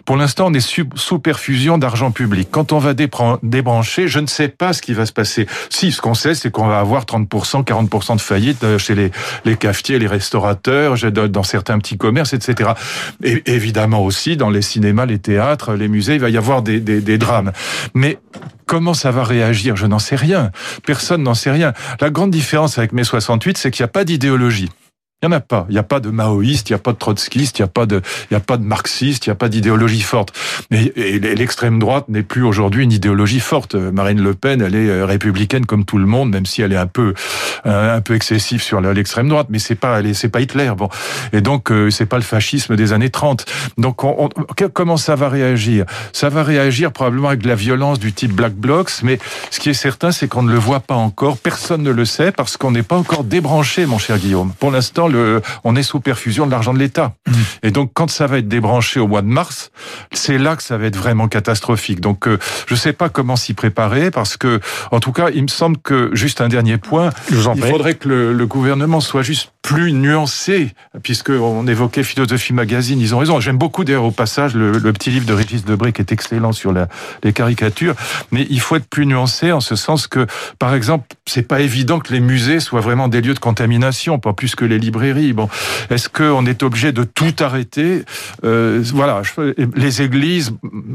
Pour 0.05 0.17
l'instant, 0.17 0.47
on 0.49 0.55
est 0.55 0.61
sous, 0.61 1.19
perfusion 1.19 1.79
d'argent 1.79 2.11
public. 2.11 2.49
Quand 2.50 2.73
on 2.73 2.79
va 2.79 2.95
débrancher, 2.95 4.09
je 4.09 4.19
ne 4.19 4.26
sais 4.26 4.49
pas 4.49 4.73
ce 4.73 4.83
qui 4.83 4.95
va 4.95 5.07
se 5.07 5.12
passer. 5.12 5.47
Si, 5.71 5.93
ce 5.93 6.00
qu'on 6.00 6.14
sait, 6.14 6.35
c'est 6.35 6.50
qu'on 6.50 6.67
va 6.67 6.79
avoir 6.79 7.05
30%, 7.05 7.64
40% 7.64 8.17
de 8.17 8.21
faillite 8.21 8.64
euh, 8.64 8.79
chez 8.79 8.95
les, 8.95 9.57
cafetiers, 9.57 9.99
les 9.99 10.07
restaurateurs, 10.07 10.97
dans 11.11 11.43
certains 11.43 11.79
petits 11.79 11.99
commerces, 11.99 12.33
etc. 12.33 12.71
Et 13.23 13.43
évidemment 13.47 14.05
aussi, 14.05 14.37
dans 14.37 14.50
les 14.50 14.62
cinémas, 14.62 15.07
les 15.07 15.19
théâtres, 15.19 15.75
les 15.75 15.88
musées, 15.88 16.14
il 16.14 16.21
va 16.21 16.31
y 16.31 16.37
avoir 16.37 16.62
des, 16.62 16.81
des, 16.81 17.00
des 17.00 17.19
drames. 17.19 17.52
Mais 17.95 18.19
Comment 18.73 18.95
ça 18.95 19.11
va 19.11 19.23
réagir? 19.23 19.76
Je 19.76 19.87
n'en 19.87 19.99
sais 19.99 20.17
rien. 20.17 20.50
Personne 20.87 21.23
n'en 21.23 21.35
sait 21.35 21.50
rien. 21.50 21.75
La 22.00 22.09
grande 22.09 22.31
différence 22.31 22.79
avec 22.79 22.93
mai 22.93 23.05
68, 23.05 23.59
c'est 23.59 23.71
qu'il 23.71 23.83
n'y 23.83 23.85
a 23.85 23.88
pas 23.88 24.05
d'idéologie. 24.05 24.71
Il 25.23 25.29
n'y 25.29 25.35
en 25.35 25.37
a 25.37 25.41
pas. 25.41 25.67
Il 25.69 25.73
n'y 25.75 25.79
a 25.79 25.85
pas 25.85 26.00
de 26.00 26.11
maoïste, 26.11 26.69
il 26.69 26.73
n'y 26.73 26.75
a 26.75 26.81
pas 26.81 26.93
de 26.93 26.99
trotskiste, 26.99 27.61
il 27.61 27.62
n'y 27.62 27.67
a 27.67 27.69
pas 27.69 27.87
de, 27.87 28.02
y 28.33 28.35
a 28.35 28.41
pas 28.41 28.57
de 28.57 28.64
marxiste, 28.64 29.25
il 29.25 29.29
n'y 29.29 29.33
a 29.33 29.37
pas 29.37 29.49
d'idéologie 29.49 30.00
forte. 30.00 30.33
Mais 30.73 30.93
l'extrême 30.97 31.79
droite 31.79 32.09
n'est 32.09 32.25
plus 32.25 32.43
aujourd'hui 32.43 32.83
une 32.83 32.91
idéologie 32.91 33.38
forte. 33.38 33.76
Marine 33.76 34.21
Le 34.21 34.35
Pen, 34.35 34.61
elle 34.61 34.75
est 34.75 34.88
euh, 34.88 35.07
républicaine 35.07 35.64
comme 35.64 35.85
tout 35.85 35.99
le 35.99 36.07
monde, 36.07 36.31
même 36.31 36.45
si 36.45 36.61
elle 36.61 36.73
est 36.73 36.76
un 36.76 36.88
peu, 36.88 37.14
euh, 37.67 37.97
un 37.97 38.00
peu 38.00 38.17
excessive 38.17 38.61
sur 38.61 38.81
l'extrême 38.81 39.29
droite. 39.29 39.47
Mais 39.49 39.61
c'est 39.61 39.76
pas, 39.76 40.00
c'est 40.12 40.29
pas 40.29 40.41
Hitler. 40.41 40.73
Bon. 40.76 40.88
Et 41.33 41.41
donc, 41.41 41.71
euh, 41.71 41.88
c'est 41.91 42.07
pas 42.07 42.17
le 42.17 42.25
fascisme 42.25 42.75
des 42.75 42.93
années 42.93 43.11
30. 43.11 43.45
Donc, 43.79 44.02
on, 44.02 44.29
comment 44.73 44.97
ça 44.97 45.14
va 45.14 45.29
réagir? 45.29 45.85
Ça 46.12 46.31
va 46.31 46.43
réagir 46.43 46.91
probablement 46.91 47.29
avec 47.29 47.43
de 47.43 47.49
la 47.49 47.55
violence 47.55 48.00
du 48.00 48.12
type 48.12 48.33
Black 48.33 48.55
Blocs. 48.55 48.91
Mais 49.05 49.21
ce 49.52 49.61
qui 49.61 49.71
est 49.71 49.75
certain, 49.75 50.11
c'est 50.11 50.26
qu'on 50.26 50.43
ne 50.43 50.52
le 50.52 50.59
voit 50.59 50.81
pas 50.81 50.97
encore. 50.97 51.38
Personne 51.38 51.85
ne 51.85 51.93
le 51.93 52.05
sait 52.07 52.33
parce 52.33 52.57
qu'on 52.57 52.73
n'est 52.73 52.83
pas 52.83 52.97
encore 52.97 53.23
débranché, 53.23 53.87
mon 53.87 53.99
cher 53.99 54.19
Guillaume. 54.19 54.52
Pour 54.59 54.73
l'instant, 54.73 55.12
on 55.64 55.76
est 55.76 55.83
sous 55.83 56.00
perfusion 56.00 56.47
de 56.47 56.50
l'argent 56.50 56.75
de 56.75 56.78
l'État. 56.78 57.14
Mmh. 57.26 57.33
Et 57.64 57.71
donc, 57.71 57.90
quand 57.95 58.11
ça 58.11 58.26
va 58.26 58.38
être 58.38 58.49
débranché 58.49 59.00
au 59.00 59.07
mois 59.07 59.23
de 59.23 59.26
mars, 59.26 59.71
c'est 60.12 60.38
là 60.38 60.57
que 60.57 60.62
ça 60.62 60.78
va 60.78 60.87
être 60.87 60.97
vraiment 60.97 61.28
catastrophique. 61.28 62.00
Donc, 62.00 62.26
euh, 62.26 62.38
je 62.66 62.75
ne 62.75 62.78
sais 62.78 62.92
pas 62.92 63.09
comment 63.09 63.37
s'y 63.37 63.54
préparer 63.54 64.11
parce 64.11 64.37
que, 64.37 64.61
en 64.90 65.00
tout 65.00 65.12
cas, 65.12 65.28
il 65.35 65.42
me 65.42 65.49
semble 65.49 65.78
que, 65.78 66.11
juste 66.12 66.40
un 66.40 66.49
dernier 66.49 66.78
point, 66.78 67.11
il 67.31 67.37
faudrait 67.37 67.95
que 67.95 68.09
le, 68.09 68.47
gouvernement 68.47 69.00
soit 69.00 69.23
juste 69.23 69.52
plus 69.62 69.92
nuancé, 69.92 70.75
puisqu'on 71.04 71.66
évoquait 71.69 72.02
Philosophie 72.02 72.52
Magazine, 72.52 73.00
ils 73.00 73.14
ont 73.14 73.19
raison. 73.19 73.38
J'aime 73.38 73.57
beaucoup 73.57 73.85
d'ailleurs 73.85 74.04
au 74.04 74.11
passage 74.11 74.54
le, 74.54 74.92
petit 74.92 75.11
livre 75.11 75.25
de 75.25 75.33
Régis 75.33 75.64
Debré 75.64 75.92
qui 75.92 76.02
est 76.02 76.12
excellent 76.12 76.52
sur 76.52 76.75
les 77.23 77.33
caricatures, 77.33 77.95
mais 78.33 78.47
il 78.50 78.61
faut 78.61 78.76
être 78.76 78.88
plus 78.88 79.07
nuancé 79.07 79.52
en 79.52 79.61
ce 79.61 79.76
sens 79.76 80.09
que, 80.09 80.26
par 80.59 80.75
exemple, 80.75 81.07
c'est 81.26 81.47
pas 81.47 81.61
évident 81.61 82.00
que 82.00 82.12
les 82.12 82.21
musées 82.21 82.59
soient 82.59 82.81
vraiment 82.81 83.07
des 83.07 83.21
lieux 83.21 83.35
de 83.35 83.38
contamination, 83.38 84.19
pas 84.19 84.33
plus 84.33 84.57
que 84.57 84.64
les 84.64 84.78
librairies. 84.78 85.01
Bon, 85.32 85.49
est-ce 85.90 86.09
qu'on 86.09 86.47
est 86.47 86.62
obligé 86.62 86.92
de 86.92 87.02
tout 87.02 87.35
arrêter? 87.40 88.04
Euh, 88.44 88.82
Voilà, 88.94 89.23
les 89.75 90.02
églises, 90.02 90.52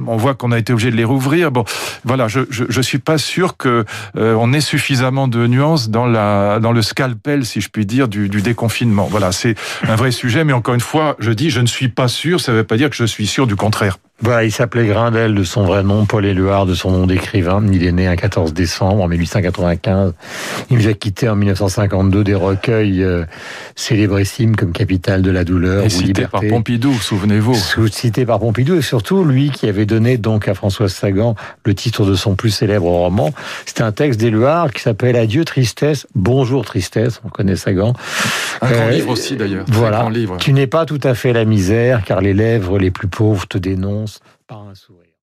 on 0.08 0.16
voit 0.16 0.34
qu'on 0.34 0.52
a 0.54 0.58
été 0.58 0.72
obligé 0.72 0.92
de 0.92 0.96
les 0.96 1.04
rouvrir. 1.04 1.52
Bon, 1.52 1.66
voilà, 2.06 2.28
je 2.28 2.42
je, 2.50 2.82
suis 2.82 3.00
pas 3.00 3.18
sûr 3.18 3.58
que 3.58 3.84
euh, 4.16 4.34
on 4.40 4.54
ait 4.54 4.62
suffisamment 4.62 5.28
de 5.28 5.46
nuances 5.46 5.90
dans 5.90 6.06
la 6.06 6.60
dans 6.60 6.72
le 6.72 6.82
scalpel, 6.82 7.46
si 7.46 7.60
je 7.60 7.70
puis 7.70 7.86
dire, 7.86 8.08
du, 8.08 8.30
du 8.30 8.42
déconfinement. 8.42 9.08
Voilà, 9.12 9.32
c'est 9.34 9.56
un 9.84 9.96
vrai 9.96 10.12
sujet, 10.12 10.46
mais 10.46 10.54
encore 10.54 10.76
une 10.76 10.80
fois, 10.80 11.16
je 11.20 11.32
dis, 11.32 11.50
je 11.50 11.60
ne 11.60 11.68
suis 11.68 11.90
pas 11.90 12.08
sûr. 12.08 12.40
Ça 12.40 12.54
ne 12.54 12.58
veut 12.58 12.64
pas 12.64 12.78
dire 12.78 12.90
que 12.90 12.96
je 12.96 13.06
suis 13.06 13.28
sûr 13.28 13.46
du 13.46 13.56
contraire. 13.56 13.98
Voilà, 14.20 14.44
il 14.46 14.52
s'appelait 14.52 14.88
Grindel 14.88 15.36
de 15.36 15.44
son 15.44 15.64
vrai 15.64 15.84
nom, 15.84 16.08
Paul 16.08 16.26
Éluard 16.26 16.66
de 16.66 16.74
son 16.74 16.90
nom 16.90 17.06
d'écrivain. 17.06 17.64
Il 17.72 17.86
est 17.86 17.92
né 17.92 18.08
un 18.08 18.16
14 18.16 18.52
décembre 18.52 19.04
en 19.04 19.08
1895. 19.08 20.14
Il 20.72 20.78
nous 20.80 20.88
a 20.88 20.94
quitté 20.94 21.30
en 21.30 21.36
1952 21.36 22.24
des 22.24 22.34
recueils 22.34 23.04
euh, 23.04 23.26
célébrissimes 23.76 24.56
comme 24.56 24.72
Capitale 24.72 25.22
de 25.22 25.30
la 25.30 25.44
douleur 25.44 25.86
et 25.86 25.90
cité 25.90 26.26
par 26.26 26.42
Pompidou, 26.42 26.94
souvenez-vous. 26.94 27.54
Cité 27.92 28.26
par 28.26 28.40
Pompidou 28.40 28.76
et 28.76 28.82
surtout 28.82 29.24
lui 29.24 29.52
qui 29.52 29.68
avait 29.68 29.86
donné 29.86 30.18
donc 30.18 30.48
à 30.48 30.56
Françoise 30.56 30.94
Sagan 30.94 31.36
le 31.64 31.76
titre 31.76 32.04
de 32.04 32.16
son 32.16 32.34
plus 32.34 32.50
célèbre 32.50 32.88
roman. 32.88 33.32
C'était 33.68 33.84
un 33.84 33.92
texte 33.92 34.20
d'Éluard 34.20 34.72
qui 34.74 34.82
s'appelle 34.82 35.16
Adieu 35.16 35.46
tristesse, 35.46 36.08
bonjour 36.16 36.66
tristesse. 36.66 37.22
On 37.24 37.30
connaît 37.30 37.56
Sagan. 37.56 37.94
Un 38.62 38.72
grand 38.72 38.88
euh, 38.88 38.92
livre 38.92 39.10
aussi 39.10 39.36
d'ailleurs. 39.36 39.66
Voilà. 39.68 40.08
Tu 40.40 40.54
n'es 40.54 40.68
pas 40.68 40.86
tout 40.86 41.02
à 41.04 41.14
fait 41.14 41.34
la 41.34 41.46
misère 41.46 42.04
car 42.04 42.20
les 42.20 42.34
lèvres 42.34 42.80
les 42.80 42.90
plus 42.90 43.08
pauvres 43.08 43.48
te 43.48 43.60
dénoncent 43.60 44.07
par 44.48 44.62
un 44.62 44.76
sourire. 44.76 45.07